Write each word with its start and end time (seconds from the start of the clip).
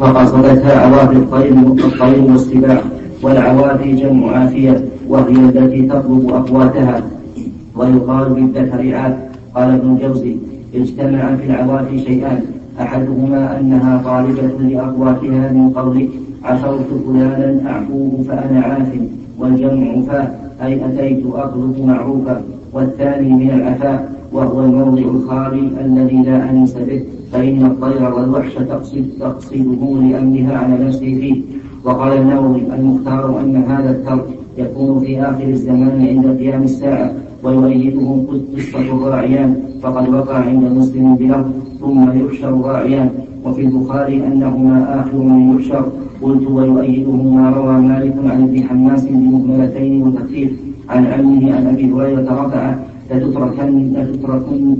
فقصدتها 0.00 0.78
عوافي 0.80 1.16
الطير 1.16 1.52
الطير 1.52 2.24
والسباع 2.30 2.80
والعوافي 3.22 3.92
جمع 3.92 4.36
عافية 4.36 4.84
وهي 5.08 5.36
التي 5.36 5.82
تطلب 5.82 6.30
أقواتها. 6.30 7.02
ويقال 7.76 8.28
بالذكر 8.34 8.96
عاف 8.96 9.14
قال 9.54 9.70
ابن 9.70 9.96
الجوزي 9.96 10.36
اجتمع 10.74 11.36
في 11.36 11.46
العوافي 11.46 11.98
شيئان. 11.98 12.40
أحدهما 12.80 13.60
أنها 13.60 14.02
طالبة 14.04 14.58
لأقواتها 14.60 15.52
من 15.52 15.70
قولك 15.76 16.08
عفوت 16.44 16.86
فلانا 17.06 17.70
أعفوه 17.70 18.24
فأنا 18.28 18.60
عاف 18.60 18.88
والجمع 19.38 20.02
فاه 20.08 20.28
أي 20.62 20.86
أتيت 20.86 21.26
أطلب 21.34 21.86
معروفا. 21.86 22.42
والثاني 22.72 23.28
من 23.28 23.50
العفاء 23.50 24.12
وهو 24.32 24.60
الموضع 24.60 25.02
الخالي 25.02 25.70
الذي 25.84 26.22
لا 26.22 26.50
أنس 26.50 26.72
به. 26.72 27.02
فإن 27.36 27.66
الطير 27.66 28.14
والوحش 28.14 28.54
تقصد 28.54 29.04
تقصده 29.20 29.82
لأمنها 30.02 30.58
على 30.58 30.84
نفسه 30.84 30.98
فيه. 31.20 31.42
وقال 31.84 32.12
النووي 32.12 32.60
المختار 32.74 33.40
أن 33.40 33.56
هذا 33.56 33.90
الترك 33.90 34.26
يكون 34.58 35.00
في 35.00 35.22
آخر 35.22 35.48
الزمان 35.48 36.06
عند 36.08 36.38
قيام 36.38 36.62
الساعة 36.62 37.12
ويؤيده 37.42 38.16
قصة 38.56 38.80
الراعيان. 38.80 39.56
فقد 39.82 40.08
وقع 40.08 40.38
عند 40.38 40.64
مسلم 40.78 41.16
بلفظ 41.16 41.50
ثم 41.80 42.02
يحشر 42.20 42.48
الراعيان 42.48 43.10
وفي 43.44 43.62
البخاري 43.62 44.16
أنهما 44.26 45.00
آخر 45.00 45.18
من 45.18 45.56
يحشر. 45.56 45.84
قلت 46.22 46.46
ويؤيده 46.46 47.12
ما 47.12 47.50
روى 47.50 47.80
مالك 47.80 48.14
عن 48.24 48.42
ابن 48.42 48.62
حماس 48.62 49.04
بمهملتين 49.04 50.02
وتخفيف 50.02 50.52
عن 50.88 51.06
عمه 51.06 51.54
عن 51.56 51.66
أبي 51.66 51.92
هريرة 51.92 52.20
رفعه 52.22 52.78
لتتركن 53.10 53.92
لتتركن 53.92 54.76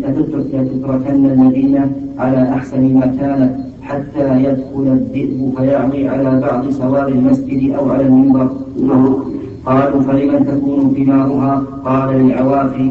لتتركن 0.52 1.26
المدينة 1.26 1.90
على 2.18 2.42
أحسن 2.42 2.94
ما 2.94 3.06
كانت 3.06 3.52
حتى 3.82 4.26
يدخل 4.44 4.86
الذئب 4.86 5.52
فيعوي 5.56 6.08
على 6.08 6.40
بعض 6.40 6.70
سوار 6.70 7.08
المسجد 7.08 7.70
أو 7.74 7.90
على 7.90 8.06
المنبر. 8.06 8.48
قالوا 9.66 10.00
فلمن 10.02 10.46
تكون 10.46 10.94
ثمارها 10.96 11.62
قال 11.84 12.08
للعوافي 12.18 12.90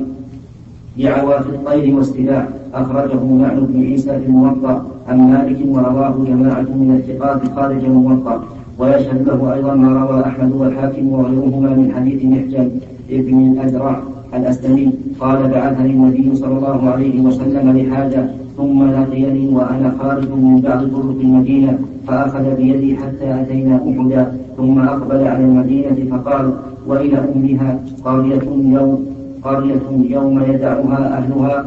لعوافي 0.98 1.50
الطير 1.50 1.96
والسلاح 1.96 2.48
أخرجه 2.74 3.24
معن 3.24 3.60
بن 3.66 3.82
عيسى 3.82 4.20
في 4.20 4.26
الموطأ 4.26 4.86
عن 5.08 5.18
مالك 5.32 5.60
ورواه 5.68 6.16
جماعة 6.28 6.62
من 6.62 6.96
الثقات 7.00 7.56
خارج 7.56 7.84
الموطأ 7.86 8.44
ويشهد 8.80 9.28
له 9.28 9.54
أيضا 9.54 9.74
ما 9.76 10.04
روى 10.04 10.22
أحمد 10.26 10.52
والحاكم 10.52 11.10
وغيرهما 11.10 11.70
من 11.70 11.92
حديث 11.96 12.26
محجن 12.26 12.70
ابن 13.10 13.52
الأزرع 13.52 14.00
الأسلمي. 14.34 14.92
قال 15.20 15.50
بعثني 15.50 15.90
النبي 15.90 16.36
صلى 16.36 16.58
الله 16.58 16.90
عليه 16.90 17.22
وسلم 17.22 17.78
لحاجة 17.78 18.30
ثم 18.58 18.92
لقيني 18.92 19.56
وأنا 19.56 19.96
خارج 20.00 20.30
من 20.32 20.62
بعض 20.62 20.80
طرق 20.80 21.20
المدينة 21.22 21.80
فأخذ 22.08 22.56
بيدي 22.56 22.98
حتى 22.98 23.42
أتينا 23.42 23.76
أحدا 23.76 24.38
ثم 24.58 24.80
أقبل 24.80 25.28
على 25.28 25.44
المدينة 25.44 25.98
فقال 26.12 26.54
وإلى 26.88 27.18
أمها؟ 27.36 27.80
قرية 28.06 28.42
يوم 28.78 29.06
قرية 29.44 29.82
يوم 30.10 30.44
يدعها 30.50 31.18
أهلها 31.18 31.66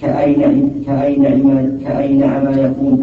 كأين 0.00 0.70
كأين 0.86 1.22
كأين 1.84 2.20
ما 2.20 2.50
يكون 2.56 2.94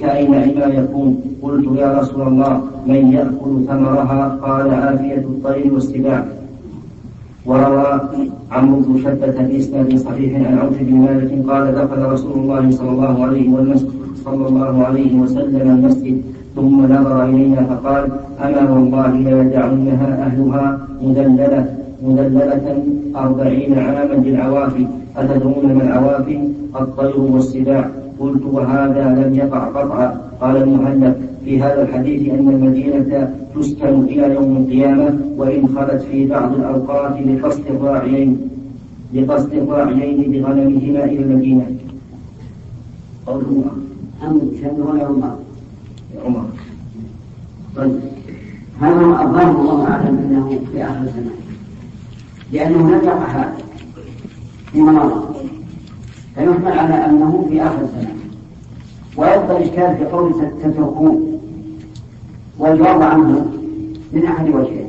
كأين 0.00 0.30
ما 0.30 0.66
يكون؟ 0.66 1.20
قلت 1.42 1.78
يا 1.78 1.98
رسول 1.98 2.28
الله 2.28 2.62
من 2.86 3.12
يأكل 3.12 3.64
ثمرها؟ 3.68 4.38
قال 4.42 4.70
عافية 4.74 5.16
الطير 5.16 5.74
والسباع. 5.74 6.24
وروى 7.48 8.00
عمرو 8.52 8.80
بن 8.80 8.94
شدة 9.04 9.36
بإسناد 9.48 9.96
صحيح 9.96 10.30
عن 10.46 10.58
عوف 10.58 10.76
بن 10.80 10.94
مالك 11.06 11.30
قال 11.50 11.64
دخل 11.74 12.00
رسول 12.12 12.32
الله 12.42 12.70
صلى 12.70 12.90
الله 12.90 13.24
عليه 13.24 13.46
والمسجد 13.54 13.98
صلى 14.24 14.44
الله 14.48 14.84
عليه 14.84 15.12
وسلم 15.20 15.64
المسجد 15.70 16.22
ثم 16.56 16.76
نظر 16.84 17.24
إلينا 17.24 17.62
فقال 17.70 18.04
أما 18.44 18.62
والله 18.72 19.10
ليدعنها 19.26 20.08
أهلها 20.26 20.78
مدللة 21.02 21.64
مدللة 22.02 22.66
أربعين 23.16 23.78
عاما 23.78 24.14
بالعوافي 24.14 24.86
أتدرون 25.16 25.74
ما 25.74 25.82
العوافي 25.82 26.38
الطير 26.80 27.20
والسباع 27.20 27.84
قلت 28.20 28.42
وهذا 28.52 29.04
لم 29.18 29.34
يقع 29.34 29.58
قطعا. 29.58 30.20
قال 30.40 30.56
المهلب 30.56 31.14
في 31.48 31.62
هذا 31.62 31.82
الحديث 31.82 32.32
أن 32.32 32.48
المدينة 32.48 33.34
تسكن 33.54 34.04
إلى 34.04 34.34
يوم 34.34 34.56
القيامة 34.56 35.18
وإن 35.36 35.68
خلت 35.76 36.02
في 36.02 36.26
بعض 36.26 36.54
الأوقات 36.54 37.20
لقصد 37.26 37.66
الراعيين 37.66 38.50
لقصد 39.14 39.52
الراعيين 39.52 40.32
بغنمهما 40.32 41.04
إلى 41.04 41.22
المدينة. 41.22 41.66
قوله 43.26 43.64
أم 44.26 44.40
شأنه 44.60 44.98
يا 45.00 45.06
عمر؟ 45.06 45.36
عمر. 46.24 46.44
طيب. 47.76 48.00
هذا 48.80 49.00
الظاهر 49.00 49.60
الله 49.60 49.84
أعلم 49.84 50.18
أنه 50.18 50.60
في 50.72 50.84
آخر 50.84 51.00
الزمان؟ 51.00 51.38
لأنه 52.52 52.90
لم 52.90 53.04
يقع 53.04 53.26
هذا 53.26 53.56
فيما 54.72 54.92
مضى 54.92 55.38
فيحمل 56.34 56.72
على 56.72 56.94
أنه 56.94 57.46
في 57.48 57.62
آخر 57.62 57.82
الزمان. 57.82 58.18
ويبقى 59.16 59.56
الإشكال 59.56 59.96
في 59.96 60.04
قول 60.04 60.34
تتركون 60.62 61.37
والجواب 62.58 63.02
عنه 63.02 63.46
من 64.12 64.24
أحد 64.24 64.48
وجهين. 64.48 64.88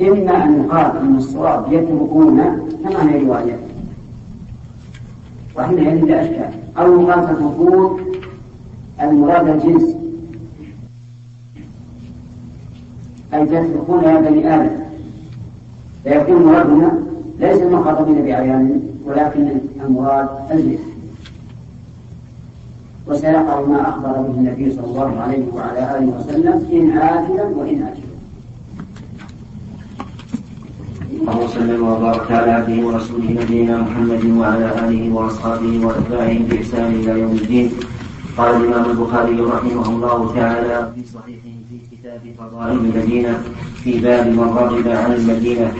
إما 0.00 0.44
أن 0.44 0.64
يقال 0.64 0.96
أن 0.96 1.16
الصواب 1.16 1.72
يتركون 1.72 2.36
كما 2.84 3.12
هي 3.12 3.24
رواية. 3.24 3.58
وحينئذ 5.56 6.04
لا 6.04 6.22
أشكال. 6.24 6.50
أو 6.78 7.00
يقال 7.00 7.26
تتركون 7.26 8.00
المراد 9.02 9.48
الجنس. 9.48 9.96
أي 13.34 13.46
تتركون 13.46 14.04
يا 14.04 14.20
بني 14.20 14.54
آدم. 14.54 14.70
فيكون 16.04 16.42
مرادنا 16.42 16.98
ليس 17.40 17.62
المخاطبين 17.62 18.24
بعيان 18.24 18.80
ولكن 19.06 19.48
المراد 19.84 20.28
الجنس. 20.50 20.95
وسيقع 23.06 23.60
ما 23.60 23.88
أخبر 23.88 24.12
به 24.12 24.34
النبي 24.38 24.72
صلى 24.72 24.84
الله 24.84 25.20
عليه 25.20 25.44
وعلى 25.54 25.98
آله 25.98 26.06
وسلم 26.18 26.56
إن 26.72 26.98
عاجلا 26.98 27.44
وإن 27.44 27.82
آجلا 27.82 28.16
اللهم 31.20 31.44
وسلم 31.44 31.88
وبارك 31.88 32.32
على 32.32 32.50
عبده 32.50 32.86
ورسوله 32.86 33.30
نبينا 33.42 33.82
محمد 33.82 34.24
وعلى 34.24 34.66
آله 34.84 35.14
وأصحابه 35.14 35.86
واتباعه 35.86 36.38
بإحسان 36.50 36.92
إلى 36.92 37.20
يوم 37.20 37.32
الدين. 37.32 37.70
قال 38.38 38.56
الإمام 38.56 38.90
البخاري 38.90 39.40
رحمه 39.40 39.88
الله 39.88 40.34
تعالى 40.34 40.92
في 40.94 41.02
صحيحه 41.14 41.50
في 41.68 41.76
كتاب 41.96 42.20
فضائل 42.38 42.78
المدينة 42.78 43.42
في 43.82 43.98
باب 43.98 44.26
من 44.26 44.48
رغب 44.60 44.88
عن 44.88 45.12
المدينة. 45.12 45.72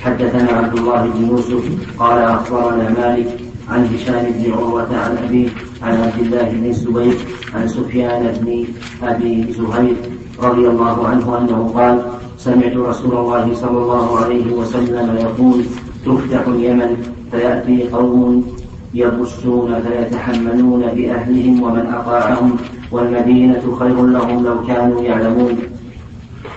حدثنا 0.00 0.52
عبد 0.52 0.78
الله 0.78 1.02
بن 1.14 1.26
يوسف 1.28 1.64
قال 1.98 2.18
أخبرنا 2.18 2.88
مالك 3.00 3.28
عن 3.68 3.86
هشام 3.94 4.24
بن 4.32 4.52
عروة 4.52 4.96
عن 4.96 5.16
أبيه 5.16 5.48
عن 5.82 5.96
عبد 5.96 6.20
الله 6.20 6.48
بن 6.50 6.64
الزبير 6.68 7.18
عن 7.54 7.68
سفيان 7.68 8.22
بن 8.40 8.64
أبي 9.02 9.52
زهير 9.52 9.96
رضي 10.42 10.68
الله 10.68 11.06
عنه 11.08 11.38
أنه 11.38 11.72
قال 11.74 12.02
سمعت 12.38 12.76
رسول 12.76 13.16
الله 13.16 13.54
صلى 13.54 13.78
الله 13.78 14.18
عليه 14.18 14.52
وسلم 14.52 15.16
يقول 15.16 15.64
تفتح 16.06 16.46
اليمن 16.46 16.96
فيأتي 17.30 17.88
قوم 17.88 18.46
يبصون 18.94 19.82
فيتحملون 19.82 20.80
بأهلهم 20.80 21.62
ومن 21.62 21.86
أطاعهم 21.94 22.56
والمدينة 22.92 23.76
خير 23.78 24.06
لهم 24.06 24.44
لو 24.44 24.66
كانوا 24.66 25.02
يعلمون. 25.02 25.58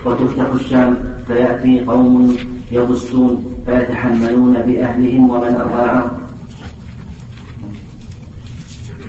وتفتح 0.06 0.46
الشام 0.54 0.96
فيأتي 1.26 1.80
قوم 1.80 2.36
يبصون 2.72 3.44
فيتحملون 3.66 4.52
بأهلهم 4.66 5.30
ومن 5.30 5.54
أطاعهم. 5.54 6.23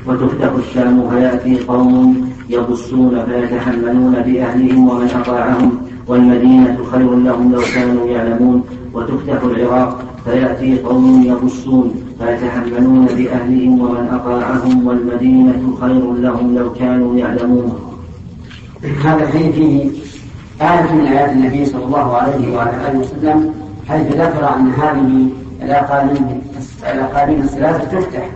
وتفتح 0.07 0.51
الشام 0.67 1.09
فيأتي 1.09 1.59
قوم 1.59 2.31
يبصون 2.49 3.25
فيتحملون 3.25 4.15
بأهلهم 4.25 4.89
ومن 4.89 5.09
أطاعهم 5.21 5.71
والمدينة 6.07 6.77
خير 6.91 7.15
لهم 7.15 7.51
لو 7.51 7.61
كانوا 7.75 8.07
يعلمون. 8.07 8.63
وتفتح 8.93 9.43
العراق 9.43 10.03
فيأتي 10.25 10.79
قوم 10.79 11.23
يبصون 11.23 11.93
فيتحملون 12.19 13.05
بأهلهم 13.05 13.81
ومن 13.81 14.07
أطاعهم 14.11 14.87
والمدينة 14.87 15.77
خير 15.81 16.13
لهم 16.13 16.55
لو 16.55 16.73
كانوا 16.73 17.15
يعلمون. 17.17 17.79
هذا 19.03 19.23
الحديث 19.23 19.55
فيه 19.55 19.89
آية 20.61 20.93
من 20.93 21.05
آيات 21.07 21.31
النبي 21.31 21.65
صلى 21.65 21.85
الله 21.85 22.15
عليه 22.17 22.55
وعلى 22.55 22.71
آله 22.87 22.99
وسلم 22.99 23.53
حيث 23.89 24.07
ذكر 24.07 24.55
أن 24.55 24.71
هذه 24.71 25.27
الأقاليم 25.61 26.41
الأقاليم 26.93 27.41
الثلاثة 27.41 27.99
تفتح 27.99 28.29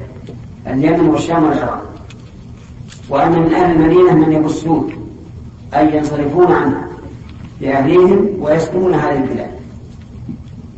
اليمن 0.69 1.09
والشام 1.09 1.43
والعراق. 1.43 1.83
وأن 3.09 3.31
من 3.31 3.53
أهل 3.53 3.75
المدينة 3.75 4.13
من 4.13 4.31
يبصون 4.31 4.91
أي 5.73 5.97
ينصرفون 5.97 6.51
عنها 6.51 6.87
لأهليهم 7.61 8.27
ويسكنون 8.39 8.93
هذه 8.93 9.17
البلاد. 9.17 9.51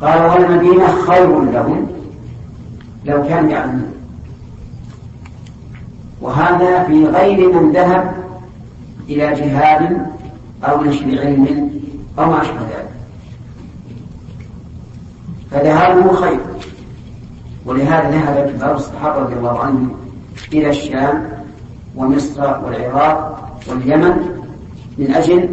قال 0.02 0.22
والمدينة 0.22 0.88
خير 0.88 1.42
لهم 1.42 1.88
لو 3.06 3.24
كانوا 3.24 3.50
يعلمون. 3.52 3.94
وهذا 6.22 6.84
في 6.84 7.06
غير 7.06 7.54
من 7.54 7.72
ذهب 7.72 8.14
إلى 9.10 9.34
جهاد 9.34 10.06
أو 10.64 10.84
نشر 10.84 11.20
علم 11.20 11.72
أو 12.20 12.26
ما 12.26 12.42
أشبه 12.42 12.62
ذلك. 12.62 12.92
فذهابه 15.52 16.14
خير. 16.16 16.40
ولهذا 17.66 18.10
ذهب 18.12 18.52
كبار 18.52 18.76
الصحابة 18.76 19.20
رضي 19.20 19.34
الله 19.34 19.60
عنهم 19.60 19.92
إلى 20.54 20.70
الشام 20.70 21.30
ومصر 21.96 22.42
والعراق 22.42 23.52
واليمن 23.68 24.42
من 24.98 25.12
أجل 25.12 25.50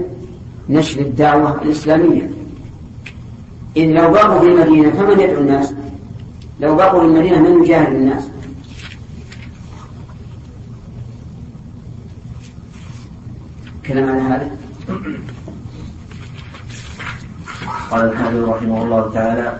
نشر 0.68 1.00
الدعوة 1.00 1.62
الإسلامية 1.62 2.30
إذ 3.76 3.86
لو 3.86 4.10
بقوا 4.10 4.40
في 4.40 4.46
المدينة 4.46 4.90
فمن 4.90 5.20
يدعو 5.20 5.40
الناس؟ 5.40 5.74
لو 6.60 6.74
بقوا 6.76 7.00
في 7.00 7.06
المدينة 7.06 7.38
من 7.38 7.64
يجاهد 7.64 7.94
الناس؟ 7.94 8.28
كلام 13.86 14.08
على 14.08 14.20
هذا 14.20 14.50
قال 17.90 18.04
الحافظ 18.04 18.48
رحمه 18.48 18.82
الله 18.82 19.10
تعالى 19.14 19.58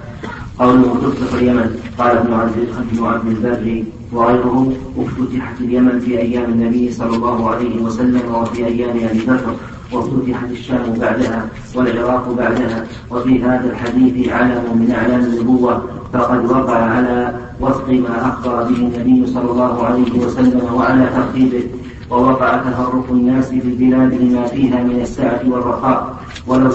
قوله 0.58 0.94
تطلق 1.02 1.34
اليمن. 1.34 1.68
قال 1.98 2.16
ابن 2.16 2.32
عبد 2.32 2.56
ابن 2.92 3.04
عبد 3.04 3.26
البر 3.26 3.84
وغيره 4.12 4.72
افتتحت 4.98 5.60
اليمن 5.60 6.00
في 6.00 6.18
أيام 6.18 6.44
النبي 6.44 6.92
صلى 6.92 7.16
الله 7.16 7.50
عليه 7.50 7.82
وسلم 7.82 8.34
وفي 8.34 8.66
أيام 8.66 8.96
أبي 9.08 9.18
بكر 9.18 9.54
وافتتحت 9.92 10.50
الشام 10.50 10.92
بعدها 11.00 11.46
والعراق 11.74 12.32
بعدها 12.32 12.86
وفي 13.10 13.42
هذا 13.42 13.70
الحديث 13.70 14.28
علم 14.28 14.64
من 14.74 14.90
أعلام 14.90 15.20
النبوة 15.20 15.82
فقد 16.12 16.50
وقع 16.50 16.76
على 16.76 17.34
وفق 17.60 17.88
ما 17.88 18.28
أخبر 18.28 18.62
به 18.62 18.76
النبي 18.76 19.26
صلى 19.26 19.50
الله 19.50 19.84
عليه 19.84 20.18
وسلم 20.18 20.74
وعلى 20.74 21.08
ترتيبه 21.16 21.62
ووقع 22.10 22.56
تفرق 22.56 23.06
الناس 23.10 23.48
في 23.48 23.68
البلاد 23.68 24.14
لما 24.14 24.46
فيها 24.46 24.82
من 24.84 25.00
السعة 25.00 25.40
والرخاء. 25.46 26.17
ولو 26.46 26.70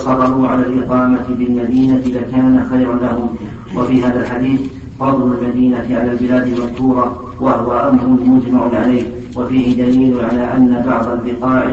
على 0.46 0.64
الإقامة 0.66 1.26
بالمدينة 1.30 2.02
لكان 2.06 2.68
خيرا 2.72 2.96
لهم. 2.96 3.30
وفي 3.78 4.04
هذا 4.04 4.20
الحديث 4.20 4.62
فضل 5.00 5.34
المدينة 5.38 5.88
على 5.90 6.12
البلاد 6.12 6.48
المذكورة 6.48 7.34
وهو 7.40 7.72
أمر 7.90 8.08
مجمع 8.26 8.80
عليه. 8.80 9.04
وفيه 9.36 9.86
دليل 9.86 10.20
على 10.20 10.44
أن 10.58 10.84
بعض 10.88 11.08
البقاع 11.08 11.72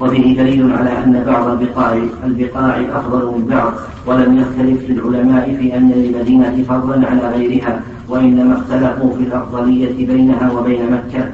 وفيه 0.00 0.36
دليل 0.36 0.72
على 0.72 0.90
أن 1.04 1.24
بعض 1.26 1.48
البقاع 1.48 1.98
البقاع 2.24 2.80
أفضل 2.92 3.26
من 3.26 3.46
بعض. 3.46 3.72
ولم 4.06 4.38
يختلف 4.38 4.90
العلماء 4.90 5.56
في 5.60 5.76
أن 5.76 5.90
للمدينة 5.90 6.64
فضلا 6.68 7.06
على 7.10 7.36
غيرها. 7.36 7.80
وإنما 8.08 8.54
اختلفوا 8.58 9.16
في 9.16 9.22
الأفضلية 9.22 10.06
بينها 10.06 10.52
وبين 10.52 10.80
مكة. 10.92 11.28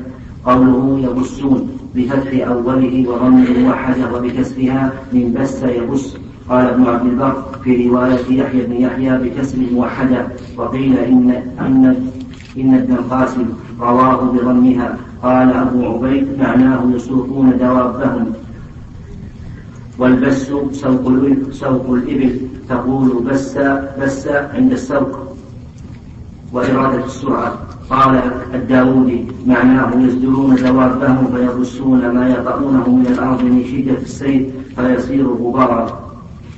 قوله 0.47 1.01
يبسون 1.05 1.80
بفتح 1.95 2.47
أوله 2.49 3.09
وضم 3.09 3.45
الموحدة 3.45 4.15
وبكسرها 4.15 4.93
من 5.13 5.33
بس 5.33 5.63
يبس 5.63 6.17
قال 6.49 6.67
ابن 6.67 6.87
عبد 6.87 7.07
البر 7.07 7.45
في 7.65 7.89
رواية 7.89 8.41
يحيى 8.41 8.67
بن 8.67 8.73
يحيى 8.73 9.19
بكسر 9.19 9.59
الموحدة 9.59 10.27
وقيل 10.57 10.99
إن 10.99 11.31
أن 11.61 12.11
إن 12.57 12.75
ابن 12.75 12.93
القاسم 12.95 13.47
رواه 13.81 14.17
بضمها. 14.17 14.99
قال 15.23 15.53
أبو 15.53 15.87
عبيد 15.87 16.39
معناه 16.39 16.91
يسوقون 16.95 17.59
دوابهم. 17.59 18.33
والبس 19.99 20.47
سوق 20.49 20.73
سوق 21.51 21.91
الإبل 21.91 22.41
تقول 22.69 23.23
بس 23.23 23.59
بس 24.01 24.27
عند 24.29 24.73
السوق. 24.73 25.19
وإرادة 26.53 27.05
السرعة. 27.05 27.59
قال 27.91 28.21
الداودي 28.55 29.25
معناه 29.47 29.91
يزدرون 29.95 30.55
دوابهم 30.55 31.27
فيبسون 31.35 32.11
ما 32.11 32.29
يطؤونه 32.29 32.89
من 32.89 33.07
الأرض 33.07 33.43
من 33.43 33.65
شدة 33.65 33.99
السيل 34.03 34.51
فيصير 34.77 35.27
غبارا. 35.27 36.11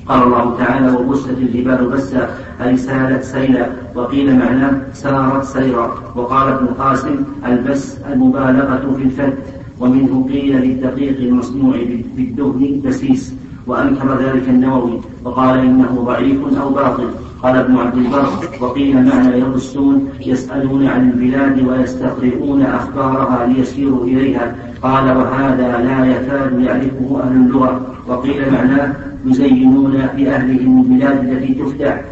قال 0.07 0.23
الله 0.23 0.57
تعالى 0.59 0.97
وبست 0.97 1.29
الجبال 1.29 1.87
بسا 1.87 2.29
أي 2.65 2.77
سالت 2.77 3.25
سيلا. 3.25 3.67
وقيل 3.95 4.39
معناه 4.39 4.81
سارت 4.93 5.45
سيرا. 5.45 5.95
وقال 6.17 6.49
ابن 6.49 6.65
القاسم 6.65 7.17
البس 7.47 7.97
المبالغة 8.13 8.95
في 8.97 9.03
الفت. 9.03 9.39
ومنه 9.81 10.29
قيل 10.33 10.57
للدقيق 10.57 11.19
المصنوع 11.19 11.77
بالدهن 12.17 12.81
بسيس. 12.85 13.35
وأنكر 13.67 14.19
ذلك 14.19 14.49
النووي. 14.49 15.01
وقال 15.25 15.59
إنه 15.59 16.05
ضعيف 16.07 16.59
أو 16.63 16.69
باطل. 16.69 17.09
قال 17.43 17.57
ابن 17.57 17.77
عبد 17.77 17.97
البر 17.97 18.29
وقيل 18.61 19.07
معنى 19.07 19.39
يرسون 19.39 20.09
يسألون 20.27 20.87
عن 20.87 21.11
البلاد 21.11 21.67
ويستقرئون 21.69 22.63
أخبارها 22.63 23.47
ليسيروا 23.47 24.05
إليها. 24.05 24.55
قال 24.83 25.05
وهذا 25.17 25.79
لا 25.79 26.07
يكاد 26.07 26.61
يعرفه 26.61 27.21
أهل 27.23 27.37
اللغة. 27.37 27.81
وقيل 28.09 28.53
معناه 28.53 28.93
يزينون 29.27 29.93
لأهلهم 29.93 30.83
البلاد 30.83 31.29
التي 31.29 31.55
تفتح 31.55 32.03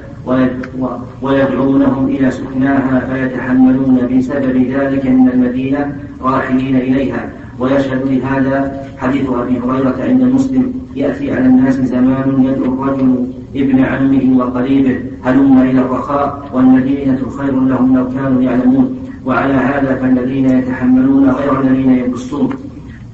ويدعونهم 1.23 2.07
إلى 2.07 2.31
سكناها 2.31 3.01
فيتحملون 3.13 3.97
بسبب 4.11 4.57
ذلك 4.57 5.07
من 5.07 5.29
المدينة 5.29 5.97
راحلين 6.23 6.77
إليها. 6.77 7.31
ويشهد 7.59 8.03
لهذا 8.05 8.87
حديث 8.99 9.31
أبي 9.31 9.59
هريرة 9.59 9.97
عند 10.01 10.23
مسلم 10.23 10.73
يأتي 10.97 11.33
على 11.33 11.47
الناس 11.47 11.75
زمان 11.75 12.45
يدعو 12.45 12.75
الرجل 12.75 13.27
ابن 13.57 13.85
عمه 13.85 14.39
وقريبه 14.39 14.99
هلم 15.25 15.59
إلى 15.59 15.81
الرخاء 15.81 16.51
والمدينة 16.55 17.19
خير 17.39 17.61
لهم 17.61 17.97
لو 17.97 18.09
كانوا 18.09 18.43
يعلمون. 18.43 18.97
وعلى 19.27 19.55
هذا 19.55 19.95
فالذين 19.95 20.51
يتحملون 20.51 21.31
غير 21.31 21.61
الذين 21.61 21.91
يبصون 21.91 22.49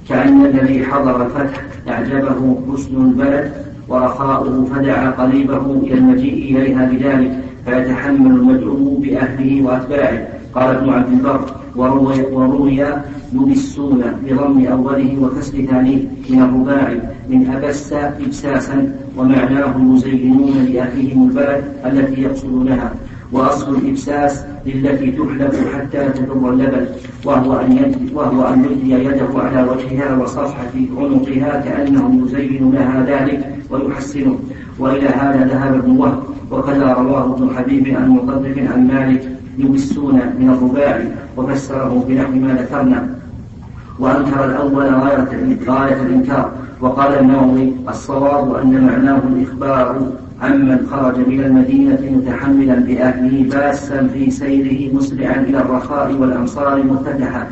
كأن 0.08 0.46
الذي 0.46 0.84
حضر 0.84 1.26
الفتح 1.26 1.62
أعجبه 1.88 2.58
حسن 2.72 2.96
البلد 2.96 3.52
ورخاؤه 3.88 4.64
فدعا 4.64 5.10
قريبه 5.10 5.70
إلى 5.82 5.94
المجيء 5.94 6.56
إليها 6.56 6.84
بذلك 6.86 7.32
فيتحمل 7.64 8.30
المدعو 8.30 8.96
بأهله 8.96 9.62
وأتباعه. 9.64 10.28
قال 10.54 10.76
ابن 10.76 10.90
عبد 10.90 11.12
البر 11.12 11.40
وروي, 11.76 12.22
وروي 12.32 12.84
يبسون 13.32 14.02
بضم 14.24 14.66
أوله 14.66 15.18
وكسر 15.22 15.64
ثانية 15.64 15.98
من 16.30 16.42
الرباعي. 16.42 17.00
من 17.30 17.50
أبس 17.50 17.92
إبساسا 17.92 18.94
ومعناه 19.16 19.74
يزينون 19.94 20.66
لأهلهم 20.72 21.28
البلد 21.28 21.64
التي 21.86 22.22
يقصدونها. 22.22 22.92
وأصل 23.32 23.76
الإبساس 23.76 24.44
للتي 24.66 25.10
تحلب 25.10 25.54
حتى 25.74 26.08
تدر 26.08 26.50
اللبن 26.50 26.86
وهو 27.24 27.60
أن 27.60 27.92
وهو 28.14 28.48
أن 28.48 28.64
يلقي 28.64 29.04
يده 29.04 29.38
على 29.38 29.62
وجهها 29.70 30.16
وصفحة 30.22 30.72
عنقها 30.96 31.60
كأنه 31.60 32.20
يزين 32.24 32.72
لها 32.72 33.06
ذلك 33.06 33.56
ويحسنه. 33.70 34.38
وإلى 34.78 35.08
هذا 35.08 35.48
ذهب 35.52 35.74
ابن 35.74 35.90
وهب 35.90 36.22
وكذا 36.50 36.92
رواه 36.92 37.34
ابن 37.34 37.56
حبيب 37.56 37.96
عن 37.96 38.08
مطرف 38.08 38.58
عن 38.72 38.86
مالك 38.86 39.28
يبسون 39.58 40.14
من 40.14 40.50
الرباعي 40.50 41.08
وفسره 41.36 42.04
بنحو 42.08 42.32
ما 42.32 42.54
ذكرنا. 42.54 43.08
وأنكر 43.98 44.44
الأول 44.44 44.84
غاية 44.84 45.28
غاية 45.68 46.02
الإنكار. 46.02 46.52
وقال 46.80 47.18
النووي 47.18 47.72
الصواب 47.88 48.54
أن 48.54 48.86
معناه 48.86 49.20
الإخبار 49.32 50.12
عمن 50.42 50.86
خرج 50.90 51.28
من 51.28 51.40
المدينة 51.44 51.98
متحملا 52.16 52.74
بأهله 52.74 53.50
باسا 53.50 54.06
في 54.06 54.30
سيره 54.30 54.94
مسرعا 54.94 55.40
إلى 55.40 55.58
الرخاء 55.58 56.12
والأمصار 56.12 56.82
مفتتحا 56.82 57.46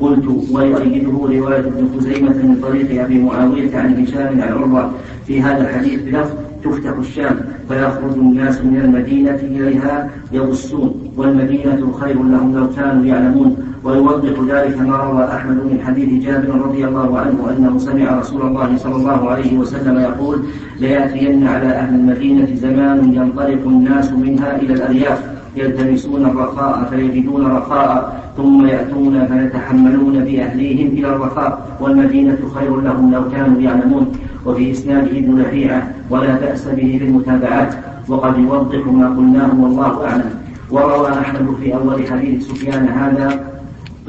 قلت 0.00 0.26
ويؤيده 0.52 1.12
رواية 1.12 1.58
ابن 1.58 1.88
خزيمة 1.96 2.30
من 2.30 2.58
طريق 2.62 3.04
أبي 3.04 3.22
معاوية 3.22 3.76
عن 3.78 4.02
هشام 4.02 4.40
عن 4.40 4.48
عروة. 4.48 4.92
في 5.26 5.42
هذا 5.42 5.60
الحديث 5.60 6.02
بلفظ 6.02 6.34
تفتح 6.64 6.96
الشام 6.98 7.40
فيخرج 7.68 8.12
الناس 8.16 8.60
من 8.60 8.80
المدينة 8.80 9.34
إليها 9.34 10.10
يبصون 10.32 11.12
والمدينة 11.16 11.92
خير 12.00 12.22
لهم 12.22 12.56
لو 12.56 12.70
كانوا 12.70 13.04
يعلمون. 13.04 13.56
ويوضح 13.84 14.54
ذلك 14.54 14.78
ما 14.78 14.96
روى 14.96 15.24
أحمد 15.24 15.56
من 15.56 15.80
حديث 15.86 16.24
جابر 16.24 16.48
رضي 16.66 16.84
الله 16.84 17.18
عنه 17.18 17.50
أنه 17.50 17.78
سمع 17.78 18.18
رسول 18.18 18.42
الله 18.42 18.76
صلى 18.76 18.96
الله 18.96 19.30
عليه 19.30 19.58
وسلم 19.58 19.98
يقول 19.98 20.38
ليأتين 20.80 21.48
على 21.48 21.66
أهل 21.66 21.94
المدينة 21.94 22.48
زمان 22.54 23.14
ينطلق 23.14 23.66
الناس 23.66 24.12
منها 24.12 24.56
إلى 24.56 24.72
الأرياف 24.74 25.22
يلتمسون 25.56 26.26
الرخاء 26.26 26.84
فيجدون 26.90 27.46
رخاء 27.46 28.20
ثم 28.36 28.66
يأتون 28.66 29.26
فيتحملون 29.26 30.24
بأهليهم 30.24 30.88
إلى 30.92 31.08
الرخاء 31.08 31.76
والمدينة 31.80 32.38
خير 32.54 32.80
لهم 32.80 33.12
لو 33.12 33.30
كانوا 33.30 33.60
يعلمون. 33.60 34.12
وفي 34.46 34.70
إسناده 34.70 35.18
ابن 35.18 35.38
لهيعة 35.38 35.90
ولا 36.10 36.34
بأس 36.34 36.68
به 36.68 36.98
بالمتابعات 37.00 37.74
وقد 38.08 38.38
يوضح 38.38 38.86
ما 38.86 39.08
قلناه 39.08 39.60
والله 39.60 40.06
أعلم. 40.06 40.30
وروى 40.70 41.08
أحمد 41.08 41.54
في 41.60 41.74
أول 41.74 42.06
حديث 42.06 42.46
سفيان 42.46 42.88
هذا 42.88 43.49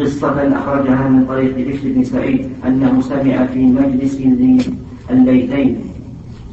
قصة 0.01 0.57
أخرجها 0.57 1.09
من 1.09 1.25
طريق 1.25 1.55
بشر 1.57 1.79
بن 1.83 2.03
سعيد 2.03 2.49
أنه 2.67 3.01
سمع 3.01 3.45
في 3.45 3.65
مجلس 3.65 4.19
الليثين 5.11 5.75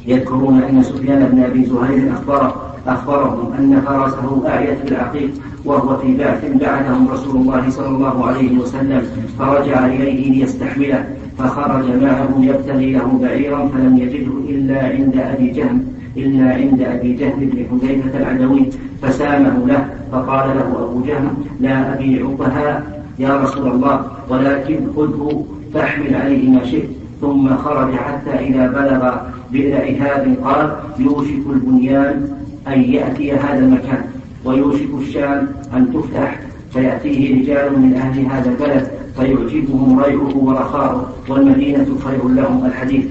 يذكرون 0.07 0.61
أن 0.61 0.83
سفيان 0.83 1.27
بن 1.31 1.43
أبي 1.43 1.65
زهير 1.65 2.13
أخبره 2.13 2.55
أخبرهم 2.87 3.53
أن 3.53 3.81
فرسه 3.81 4.47
أعيت 4.47 4.77
بالعقيق 4.85 5.29
وهو 5.65 5.97
في 5.97 6.17
بعث 6.17 6.45
بعثهم 6.61 7.07
رسول 7.07 7.35
الله 7.35 7.69
صلى 7.69 7.87
الله 7.87 8.25
عليه 8.25 8.57
وسلم 8.57 9.01
فرجع 9.39 9.85
إليه 9.85 10.31
ليستحمله 10.31 11.05
فخرج 11.37 11.85
معه 12.03 12.29
يبتغي 12.39 12.91
له 12.91 13.19
بعيرا 13.21 13.67
فلم 13.67 13.97
يجده 13.97 14.33
إلا 14.49 14.87
عند 14.87 15.17
أبي 15.17 15.49
جهم 15.49 15.83
إلا 16.17 16.53
عند 16.53 16.81
أبي 16.81 17.13
جهم 17.13 17.39
بن 17.39 17.65
حذيفة 17.71 18.19
العدوي 18.19 18.69
فسامه 19.01 19.67
له 19.67 19.89
فقال 20.11 20.49
له 20.57 20.83
أبو 20.83 21.01
جهم 21.01 21.33
لا 21.59 21.93
أبيعكها 21.93 22.98
يا 23.19 23.37
رسول 23.37 23.67
الله 23.67 24.05
ولكن 24.29 24.79
خذه 24.95 25.45
فاحمل 25.73 26.15
عليه 26.15 26.49
ما 26.49 26.65
شئت. 26.65 26.89
ثم 27.21 27.57
خرج 27.57 27.95
حتى 27.95 28.31
إذا 28.31 28.67
بلغ 28.67 29.11
بئر 29.51 29.73
إهاب 29.75 30.35
قال 30.43 30.75
يوشك 30.99 31.43
البنيان 31.49 32.27
أن 32.67 32.81
يأتي 32.81 33.31
هذا 33.31 33.59
المكان 33.59 34.03
ويوشك 34.45 34.89
الشام 35.01 35.47
أن 35.73 35.93
تفتح. 35.93 36.39
فيأتيه 36.73 37.41
رجال 37.41 37.79
من 37.79 37.93
أهل 37.93 38.25
هذا 38.25 38.49
البلد 38.49 38.87
فيعجبهم 39.15 39.99
ريعه 39.99 40.37
ورخاؤه 40.37 41.09
والمدينة 41.29 41.87
خير 42.05 42.27
لهم 42.27 42.65
الحديث. 42.65 43.05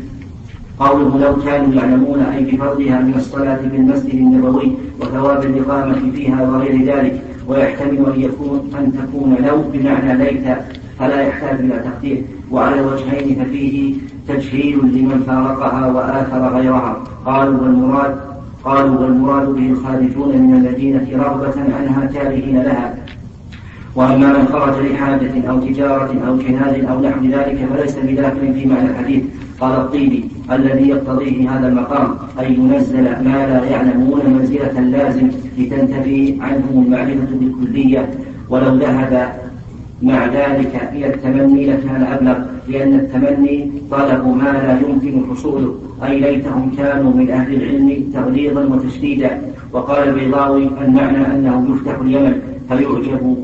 قوله 0.80 1.18
لو 1.18 1.42
كانوا 1.44 1.74
يعلمون 1.74 2.20
أي 2.20 2.44
بفضلها 2.44 3.00
من 3.00 3.14
الصلاة 3.16 3.56
في 3.56 3.76
المسجد 3.76 4.14
النبوي 4.14 4.72
وثواب 5.00 5.44
الإقامة 5.44 6.12
فيها 6.14 6.42
وغير 6.42 6.84
ذلك 6.84 7.22
ويحتمل 7.48 8.12
أن 8.14 8.20
يكون 8.20 8.70
أن 8.78 8.92
تكون 8.92 9.36
لو 9.46 9.62
بمعنى 9.72 10.14
ليت 10.24 10.44
فلا 10.98 11.22
يحتاج 11.22 11.58
إلى 11.60 11.78
تقدير 11.78 12.22
وعلى 12.50 12.80
الوجهين 12.80 13.44
ففيه 13.44 13.94
تجهيل 14.28 14.78
لمن 14.78 15.24
فارقها 15.26 15.86
وآثر 15.86 16.58
غيرها. 16.58 16.96
قالوا 17.26 17.60
والمراد 17.60 18.16
قالوا 18.64 19.00
والمراد 19.00 19.48
به 19.48 19.66
الخارجون 19.66 20.28
من 20.28 20.54
المدينة 20.54 21.06
رغبة 21.12 21.54
عنها 21.78 22.06
كارهين 22.14 22.62
لها. 22.62 22.94
وأما 23.96 24.38
من 24.38 24.48
خرج 24.52 24.86
لحاجة 24.86 25.50
أو 25.50 25.60
تجارة 25.60 26.10
أو 26.28 26.36
جهاد 26.36 26.84
أو 26.84 27.00
نحو 27.00 27.24
ذلك 27.24 27.68
فليس 27.72 27.96
بداخل 28.02 28.54
في 28.54 28.66
معنى 28.66 28.90
الحديث. 28.90 29.22
قال 29.60 29.72
الطيبي 29.72 30.30
الذي 30.52 30.88
يقتضيه 30.88 31.50
هذا 31.50 31.68
المقام 31.68 32.14
أن 32.40 32.52
ينزل 32.52 33.04
ما 33.04 33.46
لا 33.46 33.64
يعلمون 33.64 34.20
منزلة 34.26 34.78
اللازم 34.78 35.30
لتنتفي 35.58 36.36
عنهم 36.40 36.84
المعرفة 36.84 37.28
بالكلية 37.32 38.10
ولو 38.50 38.74
ذهب 38.74 39.32
مع 40.02 40.26
ذلك 40.26 40.88
إلى 40.92 41.06
التمني 41.14 41.66
لكان 41.66 42.02
أبلغ 42.02 42.38
لأن 42.68 42.94
التمني 42.94 43.72
طلب 43.90 44.26
ما 44.26 44.52
لا 44.52 44.80
يمكن 44.88 45.30
حصوله. 45.30 45.74
أي 46.04 46.20
ليتهم 46.20 46.72
كانوا 46.76 47.12
من 47.12 47.30
أهل 47.30 47.54
العلم 47.54 48.10
تغليظا 48.14 48.64
وتشديدا. 48.64 49.40
وقال 49.72 50.08
البيضاوي 50.08 50.70
المعنى 50.84 51.26
أنه 51.26 51.66
يفتح 51.70 51.98
اليمن 52.00 52.40
فيعجب 52.68 53.36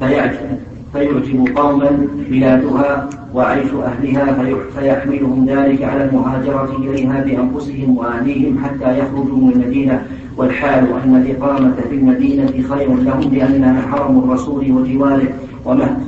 فيعجب 0.00 0.58
فيعجب 0.92 1.56
قوما 1.56 1.90
بلادها 2.30 3.08
وعيش 3.34 3.68
أهلها 3.84 4.36
فيحملهم 4.74 5.46
ذلك 5.48 5.82
على 5.82 6.04
المهاجرة 6.04 6.76
إليها 6.78 7.24
بأنفسهم 7.24 7.96
وأهليهم 7.98 8.58
حتى 8.64 8.98
يخرجوا 8.98 9.36
من 9.36 9.52
المدينة. 9.52 10.02
والحال 10.36 10.84
أن 11.04 11.16
الإقامة 11.16 11.74
في 11.88 11.94
المدينة 11.94 12.52
خير 12.68 12.94
لهم 12.94 13.20
لأنها 13.32 13.80
حرم 13.82 14.18
الرسول 14.18 14.72
وجواره 14.72 15.28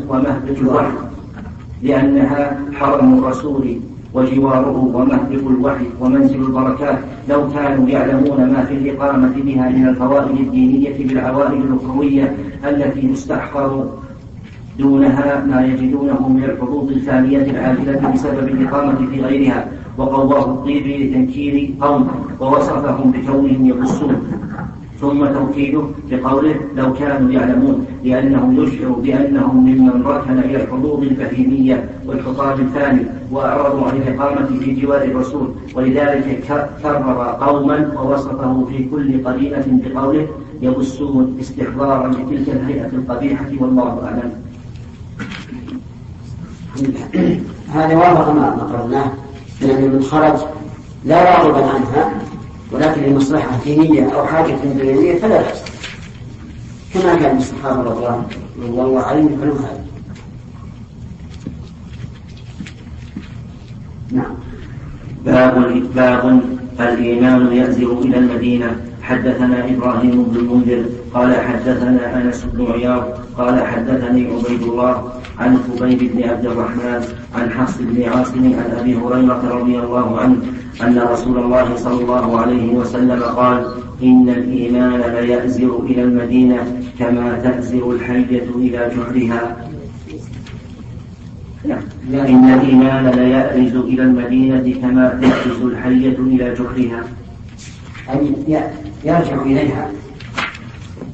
ومهبط 0.09 0.59
الوحي. 0.61 0.93
لأنها 1.83 2.59
حرم 2.75 3.19
الرسول 3.19 3.77
وجواره 4.15 4.91
ومهبط 4.95 5.47
الوحي 5.47 5.85
ومنزل 6.01 6.41
البركات. 6.41 6.99
لو 7.29 7.49
كانوا 7.49 7.89
يعلمون 7.89 8.53
ما 8.53 8.65
في 8.65 8.75
الإقامة 8.75 9.33
بها 9.37 9.69
من 9.69 9.89
الفوائد 9.89 10.37
الدينية 10.41 11.07
بالعوائد 11.07 11.61
الأخروية 11.61 12.37
التي 12.65 13.07
يستحقر 13.07 13.89
دونها 14.79 15.45
ما 15.47 15.67
يجدونه 15.67 16.29
من 16.29 16.45
الحظوظ 16.45 16.91
الثانية 16.91 17.43
العاجلة 17.51 18.13
بسبب 18.15 18.49
الإقامة 18.49 19.07
في 19.11 19.21
غيرها. 19.21 19.69
وقواه 19.99 20.45
الطيبي 20.45 21.05
لتنكير 21.05 21.75
قوم 21.81 22.09
ووصفهم 22.41 23.11
بكونهم 23.11 23.67
يقصون 23.67 24.17
ثم 25.01 25.27
توكيده 25.27 25.83
بقوله 26.11 26.57
لو 26.77 26.93
كانوا 26.93 27.31
يعلمون 27.31 27.87
لأنه 28.05 28.63
يشعر 28.63 28.89
بأنهم 28.89 29.57
ممن 29.57 30.03
ركن 30.03 30.39
إلى 30.39 30.65
الحظوظ 30.65 31.03
الفهيمية 31.03 31.89
والخطاب 32.07 32.61
الثاني 32.61 33.03
وأعرضوا 33.31 33.89
عن 33.89 33.97
الإقامة 33.97 34.47
في 34.61 34.75
جوار 34.81 35.03
الرسول. 35.03 35.49
ولذلك 35.75 36.45
كرر 36.83 37.37
قوما 37.41 37.93
ووصفه 37.97 38.67
في 38.71 38.85
كل 38.85 39.25
قرينة 39.25 39.65
بقوله 39.67 40.27
يبصون 40.63 41.37
استحضارا 41.41 42.09
لتلك 42.09 42.49
الهيئة 42.49 42.87
القبيحة 42.93 43.51
والله 43.61 44.05
أعلم. 44.05 44.33
هذا 47.73 47.97
وافق 47.97 48.33
ما 48.33 48.51
قررناه 48.51 49.13
لأن 49.61 49.93
من 49.93 50.03
خرج 50.03 50.39
لا 51.05 51.25
راغبا 51.25 51.67
عنها. 51.67 52.28
ولكن 52.73 53.03
لمصلحة 53.03 53.59
دينية 53.65 54.11
أو 54.11 54.27
حاجة 54.27 54.55
دينية 54.77 55.19
فلا 55.19 55.43
بأس. 55.43 55.63
كما 56.95 57.15
كان 57.15 57.37
الصحابة 57.37 57.83
رضي 57.83 58.07
الله 58.59 59.01
عليهم 59.01 59.39
فلم 59.41 59.59
هذا. 59.59 59.85
نعم. 64.13 64.35
باب 65.25 65.83
باب 65.97 66.41
الإيمان 66.81 67.53
يأزر 67.53 67.99
إلى 67.99 68.19
المدينة. 68.19 68.89
حدثنا 69.09 69.65
إبراهيم 69.71 70.23
بن 70.23 70.37
المنذر 70.37 70.85
قال 71.15 71.35
حدثنا 71.35 72.17
أنس 72.17 72.45
بن 72.53 72.73
عياض 72.73 73.05
قال 73.39 73.67
حدثني 73.67 74.27
عبيد 74.27 74.63
الله 74.63 75.13
عن 75.39 75.59
خبيب 75.59 75.99
بن 76.13 76.29
عبد 76.29 76.47
الرحمن 76.47 77.01
عن 77.35 77.51
حفص 77.51 77.75
بن 77.81 78.03
عاصم 78.03 78.45
عن 78.45 78.77
أبي 78.81 78.97
هريرة 78.97 79.43
رضي 79.59 79.79
الله 79.79 80.21
عنه 80.21 80.37
أن 80.83 80.99
رسول 80.99 81.39
الله 81.39 81.77
صلى 81.77 82.03
الله 82.03 82.39
عليه 82.41 82.73
وسلم 82.73 83.23
قال 83.23 83.67
إن 84.03 84.29
الإيمان 84.29 85.01
ليأزر 85.01 85.81
إلى 85.85 86.03
المدينة 86.03 86.81
كما 86.99 87.39
تأزر 87.43 87.91
الحية 87.91 88.47
إلى 88.55 88.91
جحرها 88.97 89.57
إن 92.15 92.51
الإيمان 92.55 93.07
ليأرز 93.07 93.77
إلى 93.77 94.03
المدينة 94.03 94.81
كما 94.83 95.19
تأرز 95.23 95.63
الحية 95.63 96.17
إلى 96.19 96.55
جحرها 96.55 97.05
أي 98.11 98.33
يرجع 99.05 99.43
إليها 99.43 99.91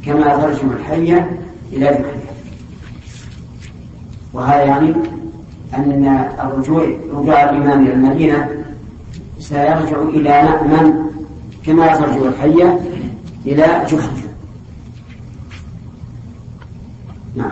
كما 0.07 0.37
ترجع 0.37 0.75
الحية 0.81 1.41
إلى 1.73 1.87
جحرها 1.87 2.35
وهذا 4.33 4.63
يعني 4.63 4.93
أن 5.75 6.27
الرجوع 6.45 6.87
رجوع 7.13 7.51
الإمام 7.51 7.83
إلى 7.83 7.93
المدينة 7.93 8.65
سيرجع 9.49 10.03
إلى 10.03 10.43
مأمن 10.43 10.95
كما 11.67 11.97
ترجع 11.97 12.29
الحية 12.29 12.81
إلى 13.47 13.63
جحرها 13.63 14.33
نعم. 17.37 17.51